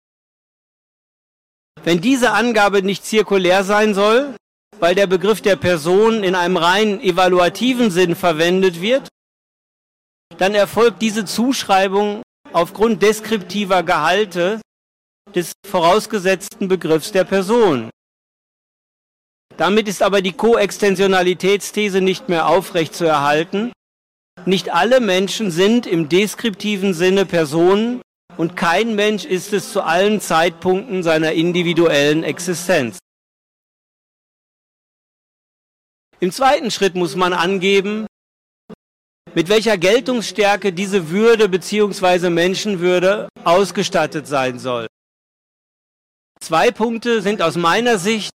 Wenn 1.82 2.00
diese 2.00 2.32
Angabe 2.32 2.82
nicht 2.82 3.04
zirkulär 3.04 3.64
sein 3.64 3.94
soll, 3.94 4.34
weil 4.78 4.94
der 4.94 5.06
Begriff 5.06 5.40
der 5.40 5.56
Person 5.56 6.22
in 6.22 6.34
einem 6.34 6.56
rein 6.56 7.00
evaluativen 7.00 7.90
Sinn 7.90 8.16
verwendet 8.16 8.80
wird, 8.80 9.08
dann 10.38 10.54
erfolgt 10.54 11.02
diese 11.02 11.24
Zuschreibung 11.24 12.22
aufgrund 12.52 13.02
deskriptiver 13.02 13.82
Gehalte 13.82 14.60
des 15.34 15.52
vorausgesetzten 15.66 16.68
Begriffs 16.68 17.12
der 17.12 17.24
Person. 17.24 17.90
Damit 19.56 19.88
ist 19.88 20.02
aber 20.02 20.22
die 20.22 20.32
Koextensionalitätsthese 20.32 22.00
nicht 22.00 22.28
mehr 22.28 22.48
aufrecht 22.48 22.94
zu 22.94 23.04
erhalten. 23.04 23.72
Nicht 24.46 24.72
alle 24.72 25.00
Menschen 25.00 25.50
sind 25.50 25.86
im 25.86 26.08
deskriptiven 26.08 26.94
Sinne 26.94 27.26
Personen, 27.26 28.00
und 28.36 28.56
kein 28.56 28.94
Mensch 28.94 29.26
ist 29.26 29.52
es 29.52 29.70
zu 29.70 29.82
allen 29.82 30.20
Zeitpunkten 30.20 31.02
seiner 31.02 31.32
individuellen 31.32 32.24
Existenz. 32.24 32.98
Im 36.20 36.32
zweiten 36.32 36.70
Schritt 36.70 36.94
muss 36.94 37.16
man 37.16 37.34
angeben, 37.34 38.06
mit 39.34 39.48
welcher 39.50 39.76
Geltungsstärke 39.76 40.72
diese 40.72 41.10
Würde 41.10 41.48
bzw. 41.48 42.30
Menschenwürde 42.30 43.28
ausgestattet 43.44 44.26
sein 44.26 44.58
soll. 44.58 44.86
Zwei 46.40 46.70
Punkte 46.70 47.20
sind 47.20 47.42
aus 47.42 47.56
meiner 47.56 47.98
Sicht 47.98 48.30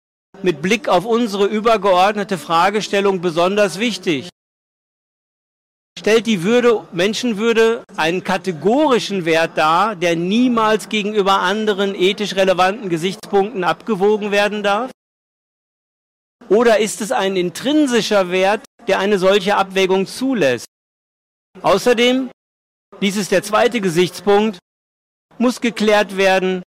mit 0.41 0.63
Blick 0.63 0.89
auf 0.89 1.05
unsere 1.05 1.45
übergeordnete 1.45 2.39
Fragestellung 2.39 3.21
besonders 3.21 3.77
wichtig 3.77 4.29
stellt 6.01 6.25
die 6.25 6.41
Würde, 6.41 6.87
Menschenwürde 6.93 7.83
einen 7.95 8.23
kategorischen 8.23 9.23
Wert 9.25 9.55
dar, 9.55 9.95
der 9.95 10.15
niemals 10.15 10.89
gegenüber 10.89 11.41
anderen 11.41 11.93
ethisch 11.93 12.35
relevanten 12.35 12.89
Gesichtspunkten 12.89 13.63
abgewogen 13.63 14.31
werden 14.31 14.63
darf? 14.63 14.89
Oder 16.49 16.79
ist 16.79 17.01
es 17.01 17.11
ein 17.11 17.35
intrinsischer 17.35 18.31
Wert, 18.31 18.63
der 18.87 18.97
eine 18.97 19.19
solche 19.19 19.55
Abwägung 19.57 20.07
zulässt? 20.07 20.65
Außerdem, 21.61 22.31
dies 22.99 23.15
ist 23.15 23.31
der 23.31 23.43
zweite 23.43 23.79
Gesichtspunkt, 23.79 24.57
muss 25.37 25.61
geklärt 25.61 26.17
werden, 26.17 26.63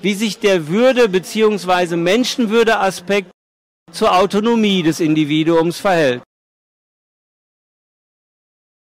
wie 0.00 0.14
sich 0.14 0.38
der 0.38 0.68
Würde- 0.68 1.08
bzw. 1.08 1.96
Menschenwürde-Aspekt 1.96 3.32
zur 3.90 4.16
Autonomie 4.16 4.84
des 4.84 5.00
Individuums 5.00 5.80
verhält 5.80 6.22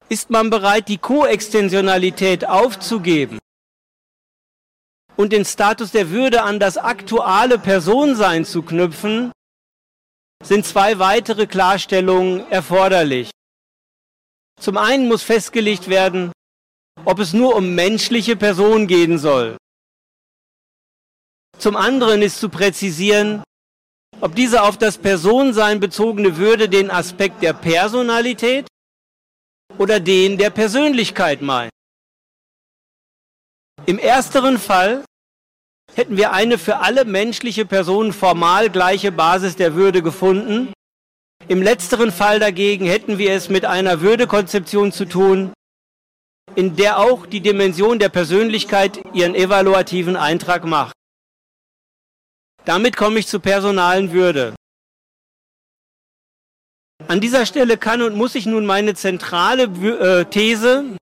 ist 0.10 0.30
man 0.30 0.50
bereit, 0.50 0.88
die 0.88 0.98
Koextensionalität 0.98 2.46
aufzugeben 2.48 3.40
und 5.16 5.34
den 5.34 5.46
Status 5.46 5.92
der 5.92 6.10
Würde 6.10 6.44
an 6.44 6.60
das 6.60 6.78
aktuelle 6.78 7.60
Personsein 7.60 8.46
zu 8.46 8.64
knüpfen, 8.64 9.32
sind 10.44 10.66
zwei 10.66 10.98
weitere 10.98 11.46
Klarstellungen 11.46 12.50
erforderlich. 12.50 13.30
Zum 14.60 14.78
einen 14.78 15.08
muss 15.08 15.22
festgelegt 15.22 15.90
werden, 15.90 16.32
ob 17.06 17.20
es 17.20 17.34
nur 17.34 17.56
um 17.56 17.76
menschliche 17.76 18.36
Personen 18.36 18.88
gehen 18.88 19.18
soll. 19.18 19.58
Zum 21.58 21.76
anderen 21.76 22.22
ist 22.22 22.40
zu 22.40 22.50
präzisieren, 22.50 23.44
ob 24.22 24.36
diese 24.36 24.64
auf 24.64 24.78
das 24.78 24.98
Personensein 24.98 25.82
bezogene 25.82 26.38
Würde 26.38 26.70
den 26.70 26.90
Aspekt 26.90 27.44
der 27.44 27.54
Personalität 27.54 28.68
oder 29.80 30.00
den 30.00 30.38
der 30.38 30.50
Persönlichkeit 30.50 31.42
meint. 31.42 31.72
Im 33.86 33.98
ersteren 33.98 34.60
Fall 34.60 35.06
hätten 35.96 36.18
wir 36.18 36.34
eine 36.34 36.58
für 36.58 36.78
alle 36.78 37.06
menschliche 37.06 37.66
Personen 37.66 38.14
formal 38.14 38.70
gleiche 38.70 39.12
Basis 39.12 39.56
der 39.56 39.76
Würde 39.76 40.04
gefunden. 40.04 40.74
Im 41.48 41.64
letzteren 41.64 42.12
Fall 42.12 42.40
dagegen 42.40 42.86
hätten 42.86 43.18
wir 43.18 43.32
es 43.32 43.50
mit 43.50 43.66
einer 43.66 44.02
Würdekonzeption 44.02 44.92
zu 44.92 45.06
tun, 45.06 45.54
in 46.56 46.76
der 46.76 47.00
auch 47.00 47.26
die 47.26 47.42
Dimension 47.42 48.00
der 48.00 48.10
Persönlichkeit 48.10 49.00
ihren 49.14 49.34
evaluativen 49.34 50.18
Eintrag 50.18 50.66
macht. 50.66 50.94
Damit 52.66 52.98
komme 52.98 53.20
ich 53.20 53.28
zur 53.28 53.40
personalen 53.40 54.12
Würde. 54.12 54.54
An 57.08 57.22
dieser 57.22 57.46
Stelle 57.46 57.78
kann 57.78 58.02
und 58.02 58.16
muss 58.16 58.36
ich 58.36 58.46
nun 58.46 58.66
meine 58.66 58.94
zentrale 58.94 59.64
äh, 59.64 60.26
These, 60.26 60.98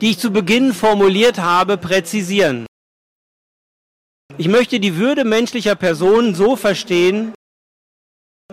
die 0.00 0.10
ich 0.10 0.18
zu 0.18 0.30
Beginn 0.30 0.74
formuliert 0.74 1.38
habe, 1.38 1.78
präzisieren. 1.78 2.66
Ich 4.38 4.48
möchte 4.48 4.80
die 4.80 4.96
Würde 4.96 5.24
menschlicher 5.24 5.76
Personen 5.76 6.34
so 6.34 6.56
verstehen, 6.56 7.32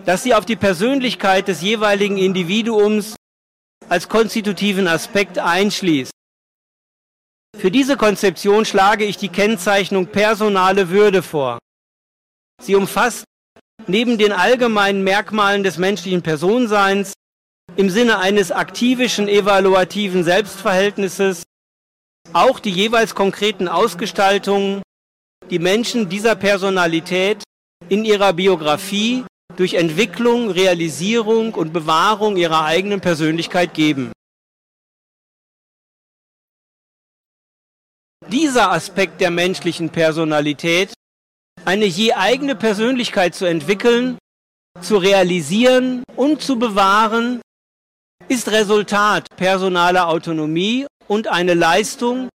dass 0.04 0.22
sie 0.22 0.34
auf 0.34 0.46
die 0.46 0.56
Persönlichkeit 0.56 1.48
des 1.48 1.60
jeweiligen 1.60 2.16
Individuums 2.16 3.16
als 3.88 4.08
konstitutiven 4.08 4.88
Aspekt 4.88 5.38
einschließt. 5.38 6.10
Für 7.56 7.70
diese 7.70 7.96
Konzeption 7.96 8.64
schlage 8.64 9.04
ich 9.04 9.16
die 9.16 9.28
Kennzeichnung 9.28 10.06
personale 10.06 10.88
Würde 10.88 11.22
vor. 11.22 11.58
Sie 12.62 12.74
umfasst 12.74 13.24
neben 13.88 14.18
den 14.18 14.32
allgemeinen 14.32 15.04
Merkmalen 15.04 15.62
des 15.62 15.78
menschlichen 15.78 16.22
Personenseins 16.22 17.12
im 17.76 17.90
Sinne 17.90 18.18
eines 18.18 18.52
aktivischen 18.52 19.28
evaluativen 19.28 20.24
Selbstverhältnisses 20.24 21.44
auch 22.32 22.58
die 22.58 22.70
jeweils 22.70 23.14
konkreten 23.14 23.68
Ausgestaltungen, 23.68 24.82
die 25.50 25.58
Menschen 25.58 26.08
dieser 26.08 26.34
Personalität 26.34 27.42
in 27.88 28.04
ihrer 28.04 28.32
Biografie 28.32 29.24
durch 29.56 29.74
Entwicklung, 29.74 30.50
Realisierung 30.50 31.54
und 31.54 31.72
Bewahrung 31.72 32.36
ihrer 32.36 32.64
eigenen 32.64 33.00
Persönlichkeit 33.00 33.74
geben. 33.74 34.12
Dieser 38.28 38.72
Aspekt 38.72 39.20
der 39.20 39.30
menschlichen 39.30 39.90
Personalität, 39.90 40.94
eine 41.64 41.86
je 41.86 42.12
eigene 42.12 42.54
Persönlichkeit 42.54 43.34
zu 43.34 43.46
entwickeln, 43.46 44.18
zu 44.80 44.96
realisieren 44.96 46.02
und 46.16 46.42
zu 46.42 46.58
bewahren, 46.58 47.40
ist 48.28 48.50
Resultat 48.50 49.26
personaler 49.36 50.08
Autonomie 50.08 50.86
und 51.06 51.28
eine 51.28 51.54
Leistung, 51.54 52.28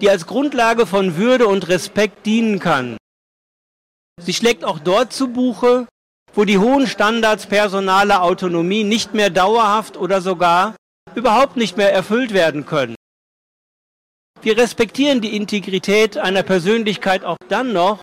die 0.00 0.10
als 0.10 0.26
Grundlage 0.26 0.86
von 0.86 1.16
Würde 1.16 1.46
und 1.46 1.68
Respekt 1.68 2.26
dienen 2.26 2.58
kann. 2.58 2.96
Sie 4.20 4.32
schlägt 4.32 4.64
auch 4.64 4.78
dort 4.78 5.12
zu 5.12 5.28
Buche, 5.28 5.86
wo 6.32 6.44
die 6.44 6.58
hohen 6.58 6.86
Standards 6.86 7.46
personaler 7.46 8.22
Autonomie 8.22 8.84
nicht 8.84 9.14
mehr 9.14 9.30
dauerhaft 9.30 9.96
oder 9.96 10.20
sogar 10.20 10.76
überhaupt 11.14 11.56
nicht 11.56 11.76
mehr 11.76 11.92
erfüllt 11.92 12.32
werden 12.32 12.66
können. 12.66 12.96
Wir 14.42 14.56
respektieren 14.56 15.20
die 15.20 15.36
Integrität 15.36 16.18
einer 16.18 16.42
Persönlichkeit 16.42 17.24
auch 17.24 17.38
dann 17.48 17.72
noch, 17.72 18.00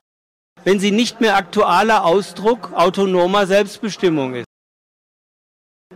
wenn 0.64 0.80
sie 0.80 0.91
nicht 0.91 1.22
mehr 1.22 1.36
aktueller 1.36 2.05
Ausdruck 2.05 2.72
autonomer 2.74 3.47
Selbstbestimmung 3.47 4.36
ist. 4.36 4.45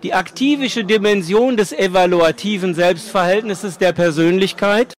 Die 0.04 0.14
aktivische 0.14 0.84
Dimension 0.84 1.58
des 1.58 1.72
evaluativen 1.72 2.76
Selbstverhältnisses 2.76 3.78
der 3.78 3.94
Persönlichkeit 3.94 4.94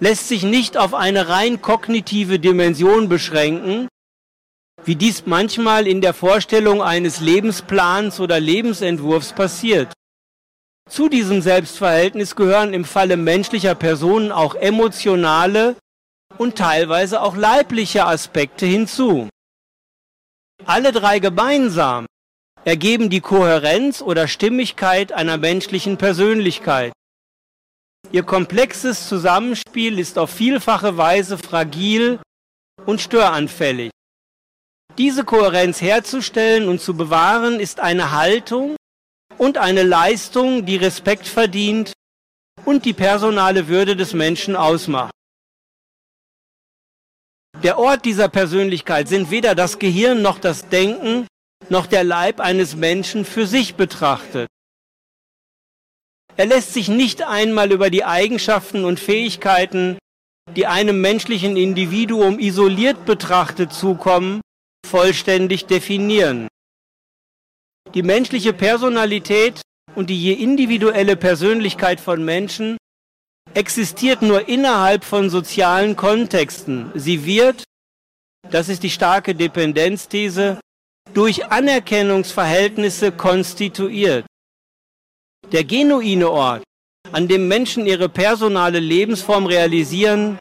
lässt 0.00 0.28
sich 0.28 0.42
nicht 0.42 0.76
auf 0.76 0.94
eine 0.94 1.28
rein 1.28 1.60
kognitive 1.60 2.38
Dimension 2.38 3.08
beschränken, 3.08 3.88
wie 4.84 4.96
dies 4.96 5.26
manchmal 5.26 5.86
in 5.86 6.00
der 6.00 6.14
Vorstellung 6.14 6.82
eines 6.82 7.20
Lebensplans 7.20 8.20
oder 8.20 8.40
Lebensentwurfs 8.40 9.32
passiert. 9.32 9.92
Zu 10.88 11.08
diesem 11.08 11.40
Selbstverhältnis 11.40 12.36
gehören 12.36 12.74
im 12.74 12.84
Falle 12.84 13.16
menschlicher 13.16 13.74
Personen 13.74 14.32
auch 14.32 14.54
emotionale 14.54 15.76
und 16.38 16.56
teilweise 16.56 17.20
auch 17.20 17.36
leibliche 17.36 18.06
Aspekte 18.06 18.66
hinzu. 18.66 19.28
Alle 20.64 20.92
drei 20.92 21.18
gemeinsam 21.18 22.06
ergeben 22.64 23.10
die 23.10 23.20
Kohärenz 23.20 24.00
oder 24.00 24.26
Stimmigkeit 24.28 25.12
einer 25.12 25.36
menschlichen 25.36 25.98
Persönlichkeit. 25.98 26.92
Ihr 28.12 28.22
komplexes 28.22 29.08
Zusammenspiel 29.08 29.98
ist 29.98 30.18
auf 30.18 30.30
vielfache 30.30 30.96
Weise 30.96 31.36
fragil 31.38 32.20
und 32.86 33.00
störanfällig. 33.00 33.90
Diese 34.96 35.24
Kohärenz 35.24 35.80
herzustellen 35.80 36.68
und 36.68 36.80
zu 36.80 36.94
bewahren 36.94 37.58
ist 37.58 37.80
eine 37.80 38.12
Haltung 38.12 38.76
und 39.38 39.58
eine 39.58 39.82
Leistung, 39.82 40.64
die 40.64 40.76
Respekt 40.76 41.26
verdient 41.26 41.92
und 42.64 42.84
die 42.84 42.92
personale 42.92 43.68
Würde 43.68 43.96
des 43.96 44.14
Menschen 44.14 44.54
ausmacht. 44.54 45.12
Der 47.62 47.78
Ort 47.78 48.04
dieser 48.04 48.28
Persönlichkeit 48.28 49.08
sind 49.08 49.30
weder 49.30 49.54
das 49.54 49.78
Gehirn 49.78 50.22
noch 50.22 50.38
das 50.38 50.68
Denken 50.68 51.26
noch 51.70 51.86
der 51.86 52.04
Leib 52.04 52.40
eines 52.40 52.76
Menschen 52.76 53.24
für 53.24 53.46
sich 53.46 53.74
betrachtet. 53.74 54.48
Er 56.36 56.46
lässt 56.46 56.74
sich 56.74 56.88
nicht 56.88 57.22
einmal 57.22 57.72
über 57.72 57.90
die 57.90 58.04
Eigenschaften 58.04 58.84
und 58.84 58.98
Fähigkeiten, 58.98 59.98
die 60.56 60.66
einem 60.66 61.00
menschlichen 61.00 61.56
Individuum 61.56 62.38
isoliert 62.38 63.06
betrachtet 63.06 63.72
zukommen, 63.72 64.40
vollständig 64.86 65.66
definieren. 65.66 66.48
Die 67.94 68.02
menschliche 68.02 68.52
Personalität 68.52 69.62
und 69.94 70.10
die 70.10 70.20
je 70.20 70.32
individuelle 70.32 71.16
Persönlichkeit 71.16 72.00
von 72.00 72.24
Menschen 72.24 72.76
existiert 73.54 74.22
nur 74.22 74.48
innerhalb 74.48 75.04
von 75.04 75.30
sozialen 75.30 75.96
Kontexten. 75.96 76.90
Sie 76.94 77.24
wird, 77.24 77.64
das 78.50 78.68
ist 78.68 78.82
die 78.82 78.90
starke 78.90 79.34
Dependenzthese, 79.34 80.60
durch 81.14 81.46
Anerkennungsverhältnisse 81.46 83.12
konstituiert. 83.12 84.26
Der 85.52 85.64
genuine 85.64 86.30
Ort, 86.30 86.64
an 87.12 87.28
dem 87.28 87.48
Menschen 87.48 87.86
ihre 87.86 88.08
personale 88.08 88.80
Lebensform 88.80 89.46
realisieren, 89.46 90.38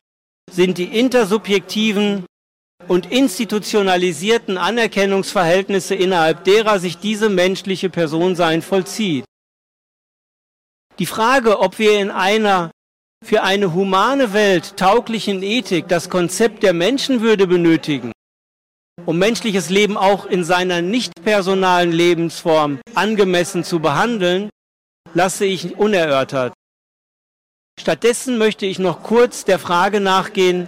sind 0.51 0.77
die 0.77 0.97
intersubjektiven 0.99 2.25
und 2.87 3.11
institutionalisierten 3.11 4.57
Anerkennungsverhältnisse, 4.57 5.95
innerhalb 5.95 6.43
derer 6.43 6.79
sich 6.79 6.97
diese 6.97 7.29
menschliche 7.29 7.89
Personsein 7.89 8.61
vollzieht. 8.61 9.25
Die 10.99 11.05
Frage, 11.05 11.59
ob 11.59 11.79
wir 11.79 11.99
in 11.99 12.11
einer 12.11 12.71
für 13.23 13.43
eine 13.43 13.73
humane 13.73 14.33
Welt 14.33 14.75
tauglichen 14.77 15.41
Ethik 15.41 15.87
das 15.87 16.09
Konzept 16.09 16.61
der 16.61 16.73
Menschenwürde 16.73 17.47
benötigen, 17.47 18.11
um 19.05 19.17
menschliches 19.17 19.69
Leben 19.69 19.97
auch 19.97 20.25
in 20.25 20.43
seiner 20.43 20.81
nicht 20.81 21.13
personalen 21.23 21.91
Lebensform 21.91 22.79
angemessen 22.93 23.63
zu 23.63 23.79
behandeln, 23.79 24.49
lasse 25.13 25.45
ich 25.45 25.77
unerörtert. 25.77 26.53
Stattdessen 27.79 28.37
möchte 28.37 28.65
ich 28.65 28.77
noch 28.77 29.01
kurz 29.01 29.45
der 29.45 29.57
Frage 29.57 29.99
nachgehen, 29.99 30.67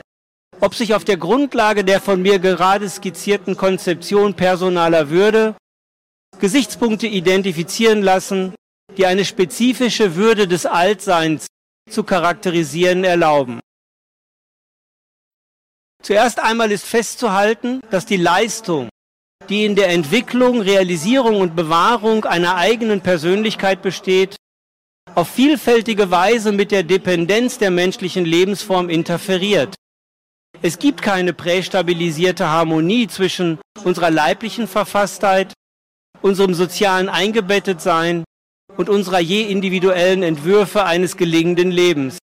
ob 0.61 0.73
sich 0.73 0.95
auf 0.95 1.03
der 1.03 1.17
Grundlage 1.17 1.83
der 1.83 1.99
von 1.99 2.21
mir 2.21 2.39
gerade 2.39 2.89
skizzierten 2.89 3.57
Konzeption 3.57 4.33
personaler 4.33 5.09
Würde 5.09 5.55
Gesichtspunkte 6.39 7.07
identifizieren 7.07 8.01
lassen, 8.01 8.55
die 8.97 9.05
eine 9.05 9.25
spezifische 9.25 10.15
Würde 10.15 10.47
des 10.47 10.65
Altseins 10.65 11.47
zu 11.89 12.03
charakterisieren 12.03 13.03
erlauben. 13.03 13.59
Zuerst 16.01 16.39
einmal 16.39 16.71
ist 16.71 16.85
festzuhalten, 16.85 17.81
dass 17.89 18.05
die 18.05 18.17
Leistung, 18.17 18.89
die 19.49 19.65
in 19.65 19.75
der 19.75 19.89
Entwicklung, 19.89 20.61
Realisierung 20.61 21.41
und 21.41 21.55
Bewahrung 21.55 22.25
einer 22.25 22.55
eigenen 22.55 23.01
Persönlichkeit 23.01 23.81
besteht, 23.81 24.35
auf 25.15 25.29
vielfältige 25.29 26.11
Weise 26.11 26.51
mit 26.51 26.71
der 26.71 26.83
Dependenz 26.83 27.57
der 27.57 27.71
menschlichen 27.71 28.25
Lebensform 28.25 28.89
interferiert. 28.89 29.75
Es 30.61 30.79
gibt 30.79 31.01
keine 31.01 31.33
prästabilisierte 31.33 32.49
Harmonie 32.49 33.07
zwischen 33.07 33.59
unserer 33.83 34.09
leiblichen 34.09 34.67
Verfasstheit, 34.67 35.53
unserem 36.21 36.53
sozialen 36.53 37.09
Eingebettetsein 37.09 38.23
und 38.77 38.89
unserer 38.89 39.19
je 39.19 39.43
individuellen 39.43 40.23
Entwürfe 40.23 40.83
eines 40.85 41.17
gelingenden 41.17 41.71
Lebens. 41.71 42.17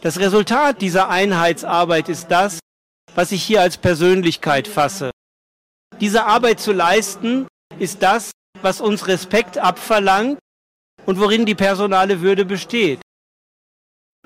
Das 0.00 0.18
Resultat 0.18 0.80
dieser 0.80 1.08
Einheitsarbeit 1.08 2.08
ist 2.08 2.28
das, 2.28 2.58
was 3.14 3.32
ich 3.32 3.42
hier 3.42 3.60
als 3.60 3.76
Persönlichkeit 3.76 4.66
fasse. 4.66 5.10
Diese 6.00 6.24
Arbeit 6.24 6.60
zu 6.60 6.72
leisten, 6.72 7.46
ist 7.78 8.02
das, 8.02 8.30
was 8.62 8.80
uns 8.80 9.06
Respekt 9.08 9.58
abverlangt 9.58 10.38
und 11.06 11.18
worin 11.18 11.46
die 11.46 11.54
personale 11.54 12.20
Würde 12.20 12.44
besteht. 12.44 13.00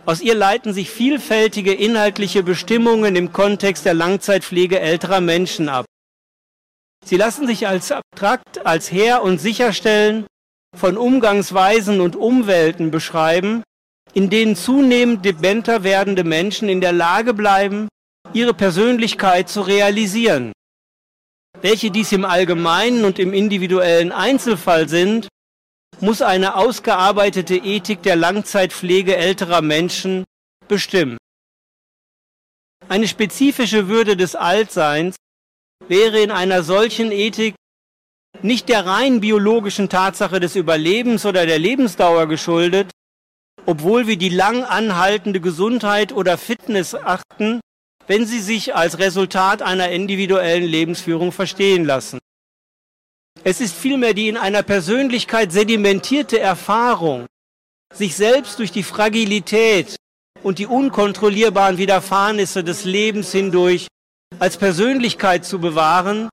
Aus 0.06 0.20
ihr 0.20 0.34
leiten 0.34 0.74
sich 0.74 0.90
vielfältige 0.90 1.72
inhaltliche 1.72 2.42
Bestimmungen 2.42 3.16
im 3.16 3.32
Kontext 3.32 3.86
der 3.86 3.94
Langzeitpflege 3.94 4.78
älterer 4.78 5.20
Menschen 5.20 5.68
ab. 5.68 5.86
Sie 7.04 7.16
lassen 7.16 7.46
sich 7.46 7.66
als 7.66 7.90
abstrakt, 7.90 8.66
als 8.66 8.90
her- 8.90 9.22
und 9.22 9.38
sicherstellen 9.38 10.26
von 10.74 10.96
Umgangsweisen 10.96 12.00
und 12.00 12.16
Umwelten 12.16 12.90
beschreiben, 12.90 13.62
in 14.12 14.30
denen 14.30 14.56
zunehmend 14.56 15.24
dementer 15.24 15.82
werdende 15.82 16.24
Menschen 16.24 16.68
in 16.68 16.80
der 16.80 16.92
Lage 16.92 17.34
bleiben, 17.34 17.88
ihre 18.32 18.54
Persönlichkeit 18.54 19.48
zu 19.48 19.62
realisieren. 19.62 20.52
Welche 21.60 21.90
dies 21.90 22.12
im 22.12 22.24
allgemeinen 22.24 23.04
und 23.04 23.18
im 23.18 23.32
individuellen 23.32 24.12
Einzelfall 24.12 24.88
sind, 24.88 25.28
muss 26.00 26.22
eine 26.22 26.56
ausgearbeitete 26.56 27.56
Ethik 27.56 28.02
der 28.02 28.16
Langzeitpflege 28.16 29.16
älterer 29.16 29.62
Menschen 29.62 30.24
bestimmen. 30.68 31.16
Eine 32.88 33.08
spezifische 33.08 33.88
Würde 33.88 34.16
des 34.16 34.34
Altseins 34.34 35.16
wäre 35.88 36.20
in 36.20 36.30
einer 36.30 36.62
solchen 36.62 37.12
Ethik 37.12 37.54
nicht 38.44 38.68
der 38.68 38.84
rein 38.84 39.20
biologischen 39.20 39.88
Tatsache 39.88 40.38
des 40.38 40.54
Überlebens 40.54 41.24
oder 41.24 41.46
der 41.46 41.58
Lebensdauer 41.58 42.28
geschuldet, 42.28 42.90
obwohl 43.64 44.06
wir 44.06 44.18
die 44.18 44.28
lang 44.28 44.64
anhaltende 44.64 45.40
Gesundheit 45.40 46.12
oder 46.12 46.36
Fitness 46.36 46.94
achten, 46.94 47.60
wenn 48.06 48.26
sie 48.26 48.40
sich 48.40 48.74
als 48.74 48.98
Resultat 48.98 49.62
einer 49.62 49.88
individuellen 49.88 50.64
Lebensführung 50.64 51.32
verstehen 51.32 51.86
lassen. 51.86 52.18
Es 53.44 53.62
ist 53.62 53.74
vielmehr 53.74 54.12
die 54.12 54.28
in 54.28 54.36
einer 54.36 54.62
Persönlichkeit 54.62 55.50
sedimentierte 55.50 56.38
Erfahrung, 56.38 57.24
sich 57.94 58.14
selbst 58.14 58.58
durch 58.58 58.72
die 58.72 58.82
Fragilität 58.82 59.96
und 60.42 60.58
die 60.58 60.66
unkontrollierbaren 60.66 61.78
Widerfahrnisse 61.78 62.62
des 62.62 62.84
Lebens 62.84 63.32
hindurch 63.32 63.86
als 64.38 64.58
Persönlichkeit 64.58 65.46
zu 65.46 65.58
bewahren, 65.60 66.28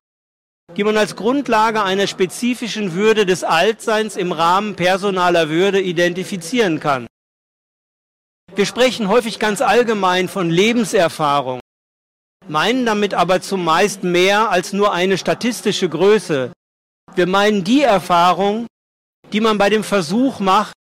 die 0.78 0.84
man 0.84 0.98
als 0.98 1.16
Grundlage 1.16 1.84
einer 1.84 2.08
spezifischen 2.08 2.94
Würde 2.94 3.26
des 3.26 3.44
Altseins 3.44 4.16
im 4.16 4.32
Rahmen 4.32 4.76
personaler 4.76 5.50
Würde 5.50 5.82
identifizieren 5.82 6.80
kann. 6.80 7.08
Wir 8.56 8.66
sprechen 8.66 9.08
häufig 9.08 9.40
ganz 9.40 9.62
allgemein 9.62 10.28
von 10.28 10.50
Lebenserfahrung, 10.50 11.60
meinen 12.48 12.86
damit 12.86 13.14
aber 13.14 13.42
zumeist 13.42 14.04
mehr 14.04 14.50
als 14.50 14.74
nur 14.74 14.94
eine 14.94 15.18
statistische 15.18 15.88
Größe, 15.88 16.52
wir 17.16 17.28
meinen 17.28 17.64
die 17.64 17.82
Erfahrung, 17.82 18.68
die 19.34 19.42
man 19.42 19.58
bei 19.58 19.70
dem 19.70 19.84
Versuch 19.84 20.40
macht, 20.40 20.74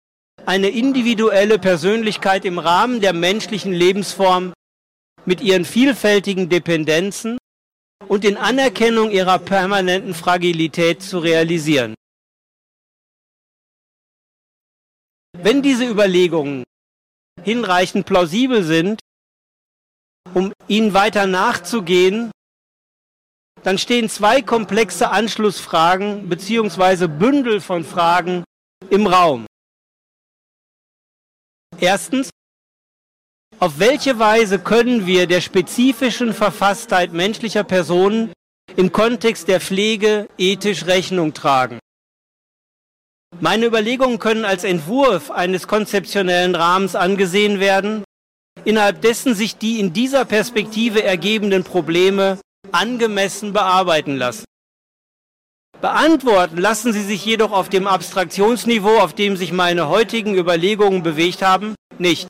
eine 0.44 0.68
individuelle 0.68 1.58
Persönlichkeit 1.58 2.44
im 2.44 2.58
Rahmen 2.58 3.00
der 3.00 3.12
menschlichen 3.12 3.72
Lebensform 3.72 4.52
mit 5.24 5.40
ihren 5.40 5.64
vielfältigen 5.64 6.48
Dependenzen 6.48 7.38
und 8.08 8.24
in 8.24 8.36
Anerkennung 8.36 9.10
ihrer 9.10 9.38
permanenten 9.38 10.14
Fragilität 10.14 11.02
zu 11.02 11.18
realisieren. 11.18 11.94
Wenn 15.36 15.62
diese 15.62 15.86
Überlegungen 15.86 16.64
hinreichend 17.42 18.06
plausibel 18.06 18.64
sind, 18.64 19.00
um 20.34 20.52
ihnen 20.66 20.94
weiter 20.94 21.26
nachzugehen, 21.26 22.30
dann 23.62 23.78
stehen 23.78 24.08
zwei 24.08 24.42
komplexe 24.42 25.10
Anschlussfragen 25.10 26.28
bzw. 26.28 27.06
Bündel 27.06 27.60
von 27.60 27.84
Fragen 27.84 28.44
im 28.90 29.06
Raum. 29.06 29.46
Erstens, 31.78 32.30
auf 33.60 33.78
welche 33.78 34.18
Weise 34.18 34.58
können 34.58 35.06
wir 35.06 35.26
der 35.26 35.40
spezifischen 35.40 36.32
Verfasstheit 36.32 37.12
menschlicher 37.12 37.64
Personen 37.64 38.32
im 38.76 38.92
Kontext 38.92 39.48
der 39.48 39.60
Pflege 39.60 40.28
ethisch 40.38 40.86
Rechnung 40.86 41.34
tragen? 41.34 41.78
Meine 43.40 43.66
Überlegungen 43.66 44.18
können 44.18 44.44
als 44.44 44.64
Entwurf 44.64 45.30
eines 45.30 45.66
konzeptionellen 45.66 46.54
Rahmens 46.54 46.94
angesehen 46.94 47.60
werden, 47.60 48.04
innerhalb 48.64 49.02
dessen 49.02 49.34
sich 49.34 49.56
die 49.56 49.80
in 49.80 49.92
dieser 49.92 50.24
Perspektive 50.24 51.02
ergebenden 51.02 51.64
Probleme 51.64 52.38
angemessen 52.72 53.52
bearbeiten 53.52 54.16
lassen. 54.16 54.44
Beantworten 55.80 56.56
lassen 56.56 56.92
sie 56.92 57.04
sich 57.04 57.24
jedoch 57.24 57.52
auf 57.52 57.68
dem 57.68 57.86
Abstraktionsniveau, 57.86 58.98
auf 58.98 59.14
dem 59.14 59.36
sich 59.36 59.52
meine 59.52 59.88
heutigen 59.88 60.34
Überlegungen 60.34 61.02
bewegt 61.02 61.42
haben, 61.42 61.74
nicht. 61.98 62.28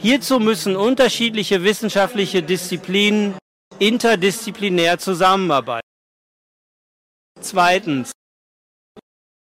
Hierzu 0.00 0.38
müssen 0.38 0.76
unterschiedliche 0.76 1.64
wissenschaftliche 1.64 2.42
Disziplinen 2.42 3.34
interdisziplinär 3.80 4.98
zusammenarbeiten. 4.98 5.86
Zweitens. 7.40 8.12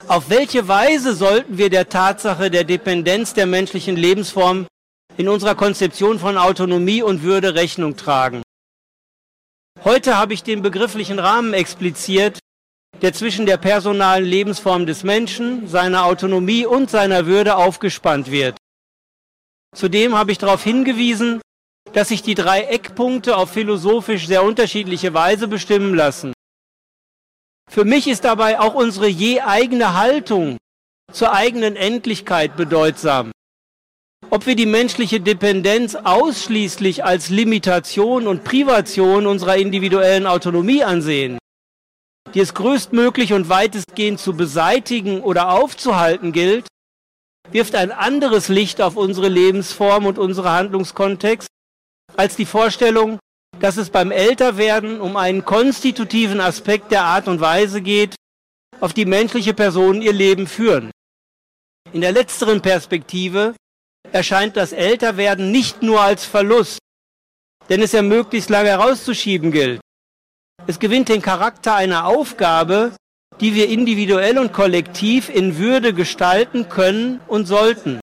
Auf 0.06 0.28
welche 0.28 0.68
Weise 0.68 1.14
sollten 1.14 1.58
wir 1.58 1.70
der 1.70 1.88
Tatsache 1.88 2.50
der 2.50 2.64
Dependenz 2.64 3.34
der 3.34 3.46
menschlichen 3.46 3.96
Lebensform 3.96 4.66
in 5.16 5.28
unserer 5.28 5.54
Konzeption 5.54 6.18
von 6.18 6.36
Autonomie 6.36 7.02
und 7.02 7.22
Würde 7.22 7.54
Rechnung 7.54 7.96
tragen? 7.96 8.42
Heute 9.82 10.16
habe 10.16 10.34
ich 10.34 10.42
den 10.42 10.62
begrifflichen 10.62 11.18
Rahmen 11.18 11.52
expliziert, 11.52 12.38
der 13.02 13.12
zwischen 13.12 13.46
der 13.46 13.56
personalen 13.56 14.24
Lebensform 14.24 14.86
des 14.86 15.02
Menschen, 15.02 15.66
seiner 15.66 16.04
Autonomie 16.04 16.64
und 16.64 16.90
seiner 16.90 17.26
Würde 17.26 17.56
aufgespannt 17.56 18.30
wird. 18.30 18.56
Zudem 19.74 20.16
habe 20.16 20.32
ich 20.32 20.38
darauf 20.38 20.62
hingewiesen, 20.62 21.40
dass 21.92 22.08
sich 22.08 22.22
die 22.22 22.34
drei 22.34 22.62
Eckpunkte 22.62 23.36
auf 23.36 23.50
philosophisch 23.50 24.26
sehr 24.26 24.42
unterschiedliche 24.42 25.14
Weise 25.14 25.48
bestimmen 25.48 25.94
lassen. 25.94 26.32
Für 27.70 27.84
mich 27.84 28.06
ist 28.06 28.24
dabei 28.24 28.60
auch 28.60 28.74
unsere 28.74 29.08
je 29.08 29.40
eigene 29.40 29.94
Haltung 29.94 30.58
zur 31.12 31.32
eigenen 31.32 31.76
Endlichkeit 31.76 32.56
bedeutsam. 32.56 33.32
Ob 34.30 34.46
wir 34.46 34.56
die 34.56 34.66
menschliche 34.66 35.20
Dependenz 35.20 35.94
ausschließlich 35.94 37.04
als 37.04 37.28
Limitation 37.28 38.26
und 38.26 38.42
Privation 38.42 39.26
unserer 39.26 39.56
individuellen 39.56 40.26
Autonomie 40.26 40.82
ansehen, 40.82 41.38
die 42.32 42.40
es 42.40 42.54
größtmöglich 42.54 43.32
und 43.32 43.48
weitestgehend 43.48 44.18
zu 44.18 44.34
beseitigen 44.36 45.20
oder 45.20 45.50
aufzuhalten 45.50 46.32
gilt, 46.32 46.66
wirft 47.50 47.74
ein 47.74 47.92
anderes 47.92 48.48
Licht 48.48 48.80
auf 48.80 48.96
unsere 48.96 49.28
Lebensform 49.28 50.06
und 50.06 50.18
unsere 50.18 50.52
Handlungskontext 50.52 51.48
als 52.16 52.36
die 52.36 52.46
Vorstellung, 52.46 53.18
dass 53.60 53.76
es 53.76 53.90
beim 53.90 54.10
Älterwerden 54.10 55.00
um 55.00 55.16
einen 55.16 55.44
konstitutiven 55.44 56.40
Aspekt 56.40 56.90
der 56.90 57.04
Art 57.04 57.28
und 57.28 57.40
Weise 57.40 57.80
geht, 57.80 58.14
auf 58.80 58.92
die 58.92 59.04
menschliche 59.04 59.54
Personen 59.54 60.02
ihr 60.02 60.12
Leben 60.12 60.46
führen. 60.46 60.90
In 61.92 62.00
der 62.00 62.12
letzteren 62.12 62.60
Perspektive 62.60 63.54
erscheint 64.10 64.56
das 64.56 64.72
Älterwerden 64.72 65.50
nicht 65.50 65.82
nur 65.82 66.00
als 66.00 66.24
Verlust, 66.24 66.78
denn 67.68 67.82
es 67.82 67.92
ja 67.92 68.02
möglichst 68.02 68.50
lange 68.50 68.70
herauszuschieben 68.70 69.52
gilt. 69.52 69.80
Es 70.66 70.78
gewinnt 70.78 71.08
den 71.08 71.22
Charakter 71.22 71.74
einer 71.74 72.06
Aufgabe, 72.06 72.96
die 73.40 73.54
wir 73.54 73.68
individuell 73.68 74.38
und 74.38 74.52
kollektiv 74.52 75.28
in 75.28 75.58
Würde 75.58 75.92
gestalten 75.92 76.68
können 76.68 77.20
und 77.26 77.46
sollten. 77.46 78.00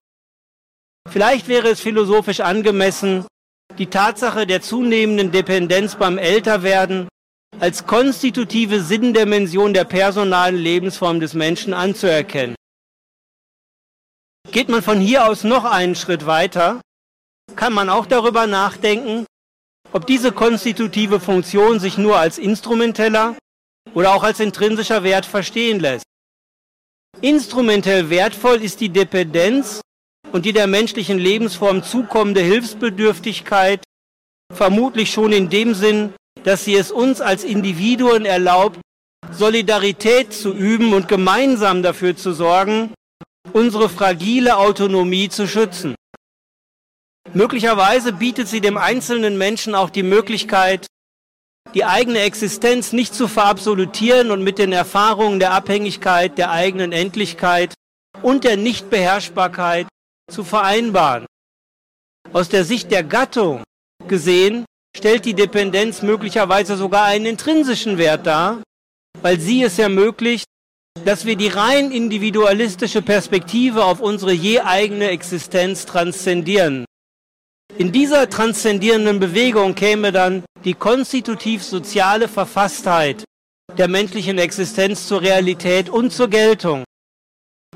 Vielleicht 1.10 1.48
wäre 1.48 1.68
es 1.68 1.80
philosophisch 1.80 2.40
angemessen, 2.40 3.26
die 3.78 3.86
Tatsache 3.86 4.46
der 4.46 4.62
zunehmenden 4.62 5.32
Dependenz 5.32 5.96
beim 5.96 6.18
Älterwerden 6.18 7.08
als 7.60 7.86
konstitutive 7.86 8.80
Sinndimension 8.82 9.74
der 9.74 9.84
personalen 9.84 10.56
Lebensform 10.56 11.20
des 11.20 11.34
Menschen 11.34 11.74
anzuerkennen. 11.74 12.54
Geht 14.50 14.68
man 14.68 14.82
von 14.82 15.00
hier 15.00 15.26
aus 15.26 15.44
noch 15.44 15.64
einen 15.64 15.94
Schritt 15.94 16.26
weiter, 16.26 16.80
kann 17.56 17.72
man 17.72 17.88
auch 17.88 18.06
darüber 18.06 18.46
nachdenken, 18.46 19.26
ob 19.92 20.06
diese 20.06 20.32
konstitutive 20.32 21.20
Funktion 21.20 21.78
sich 21.78 21.98
nur 21.98 22.18
als 22.18 22.38
instrumenteller 22.38 23.36
oder 23.94 24.14
auch 24.14 24.22
als 24.22 24.40
intrinsischer 24.40 25.02
Wert 25.02 25.26
verstehen 25.26 25.80
lässt. 25.80 26.04
Instrumentell 27.20 28.10
wertvoll 28.10 28.62
ist 28.62 28.80
die 28.80 28.88
Dependenz 28.88 29.80
und 30.32 30.44
die 30.46 30.52
der 30.52 30.66
menschlichen 30.66 31.18
Lebensform 31.18 31.82
zukommende 31.82 32.40
Hilfsbedürftigkeit 32.40 33.82
vermutlich 34.52 35.12
schon 35.12 35.32
in 35.32 35.48
dem 35.48 35.74
Sinn, 35.74 36.14
dass 36.44 36.64
sie 36.64 36.74
es 36.74 36.90
uns 36.90 37.20
als 37.20 37.44
Individuen 37.44 38.24
erlaubt, 38.24 38.80
Solidarität 39.30 40.32
zu 40.32 40.52
üben 40.52 40.92
und 40.92 41.08
gemeinsam 41.08 41.82
dafür 41.82 42.16
zu 42.16 42.32
sorgen, 42.32 42.92
unsere 43.52 43.88
fragile 43.88 44.56
Autonomie 44.56 45.28
zu 45.28 45.46
schützen. 45.46 45.94
Möglicherweise 47.32 48.12
bietet 48.12 48.48
sie 48.48 48.60
dem 48.60 48.76
einzelnen 48.76 49.38
Menschen 49.38 49.74
auch 49.74 49.90
die 49.90 50.02
Möglichkeit, 50.02 50.86
die 51.74 51.84
eigene 51.84 52.20
Existenz 52.20 52.92
nicht 52.92 53.14
zu 53.14 53.28
verabsolutieren 53.28 54.30
und 54.30 54.42
mit 54.42 54.58
den 54.58 54.72
Erfahrungen 54.72 55.40
der 55.40 55.52
Abhängigkeit, 55.52 56.36
der 56.36 56.50
eigenen 56.50 56.92
Endlichkeit 56.92 57.74
und 58.22 58.44
der 58.44 58.56
Nichtbeherrschbarkeit 58.56 59.86
zu 60.30 60.44
vereinbaren. 60.44 61.26
Aus 62.32 62.48
der 62.48 62.64
Sicht 62.64 62.90
der 62.90 63.02
Gattung 63.02 63.62
gesehen 64.06 64.64
stellt 64.96 65.24
die 65.24 65.34
Dependenz 65.34 66.02
möglicherweise 66.02 66.76
sogar 66.76 67.04
einen 67.04 67.26
intrinsischen 67.26 67.98
Wert 67.98 68.26
dar, 68.26 68.62
weil 69.20 69.40
sie 69.40 69.62
es 69.62 69.78
ermöglicht, 69.78 70.46
dass 71.04 71.24
wir 71.24 71.36
die 71.36 71.48
rein 71.48 71.90
individualistische 71.90 73.02
Perspektive 73.02 73.84
auf 73.84 74.00
unsere 74.00 74.32
je 74.32 74.60
eigene 74.60 75.08
Existenz 75.08 75.86
transzendieren. 75.86 76.84
In 77.78 77.92
dieser 77.92 78.28
transzendierenden 78.28 79.18
Bewegung 79.18 79.74
käme 79.74 80.12
dann 80.12 80.44
die 80.64 80.74
konstitutiv 80.74 81.62
soziale 81.62 82.28
Verfasstheit 82.28 83.24
der 83.76 83.88
menschlichen 83.88 84.38
Existenz 84.38 85.08
zur 85.08 85.22
Realität 85.22 85.88
und 85.88 86.12
zur 86.12 86.28
Geltung. 86.28 86.84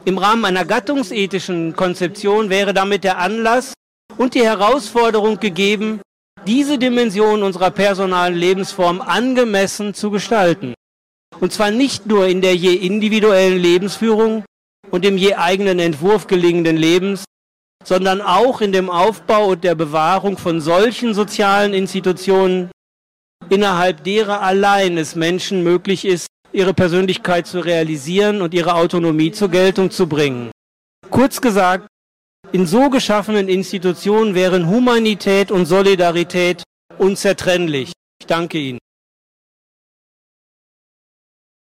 Im 0.05 0.18
Rahmen 0.18 0.45
einer 0.45 0.64
gattungsethischen 0.64 1.74
Konzeption 1.74 2.51
wäre 2.51 2.74
damit 2.74 3.03
der 3.03 3.18
Anlass 3.18 3.72
und 4.18 4.34
die 4.34 4.45
Herausforderung 4.45 5.41
gegeben, 5.41 6.01
diese 6.47 6.78
Dimension 6.78 7.43
unserer 7.43 7.70
personalen 7.70 8.37
Lebensform 8.37 9.01
angemessen 9.01 9.95
zu 9.95 10.11
gestalten. 10.11 10.74
Und 11.41 11.53
zwar 11.53 11.70
nicht 11.70 12.07
nur 12.07 12.26
in 12.26 12.41
der 12.41 12.55
je 12.55 12.74
individuellen 12.74 13.59
Lebensführung 13.59 14.45
und 14.91 15.05
dem 15.05 15.18
je 15.18 15.34
eigenen 15.34 15.80
Entwurf 15.80 16.28
gelingenden 16.28 16.76
Lebens, 16.76 17.24
sondern 17.84 18.20
auch 18.20 18.61
in 18.61 18.72
dem 18.72 18.91
Aufbau 18.91 19.49
und 19.49 19.64
der 19.64 19.74
Bewahrung 19.74 20.39
von 20.39 20.61
solchen 20.61 21.14
sozialen 21.14 21.74
Institutionen, 21.74 22.70
innerhalb 23.49 24.05
derer 24.05 24.43
allein 24.43 24.99
es 24.99 25.14
Menschen 25.14 25.62
möglich 25.62 26.05
ist, 26.05 26.26
ihre 26.53 26.74
Persönlichkeit 26.74 27.47
zu 27.47 27.61
realisieren 27.61 28.41
und 28.43 28.55
ihre 28.55 28.74
Autonomie 28.74 29.32
zur 29.32 29.51
Geltung 29.51 29.91
zu 29.91 30.07
bringen. 30.07 30.51
Kurz 31.11 31.41
gesagt, 31.41 31.87
in 32.53 32.66
so 32.66 32.91
geschaffenen 32.91 33.49
Institutionen 33.49 34.34
wären 34.34 34.68
Humanität 34.68 35.51
und 35.51 35.66
Solidarität 35.66 36.62
unzertrennlich. 36.99 37.93
Ich 38.20 38.26
danke 38.26 38.59
Ihnen. 38.59 38.78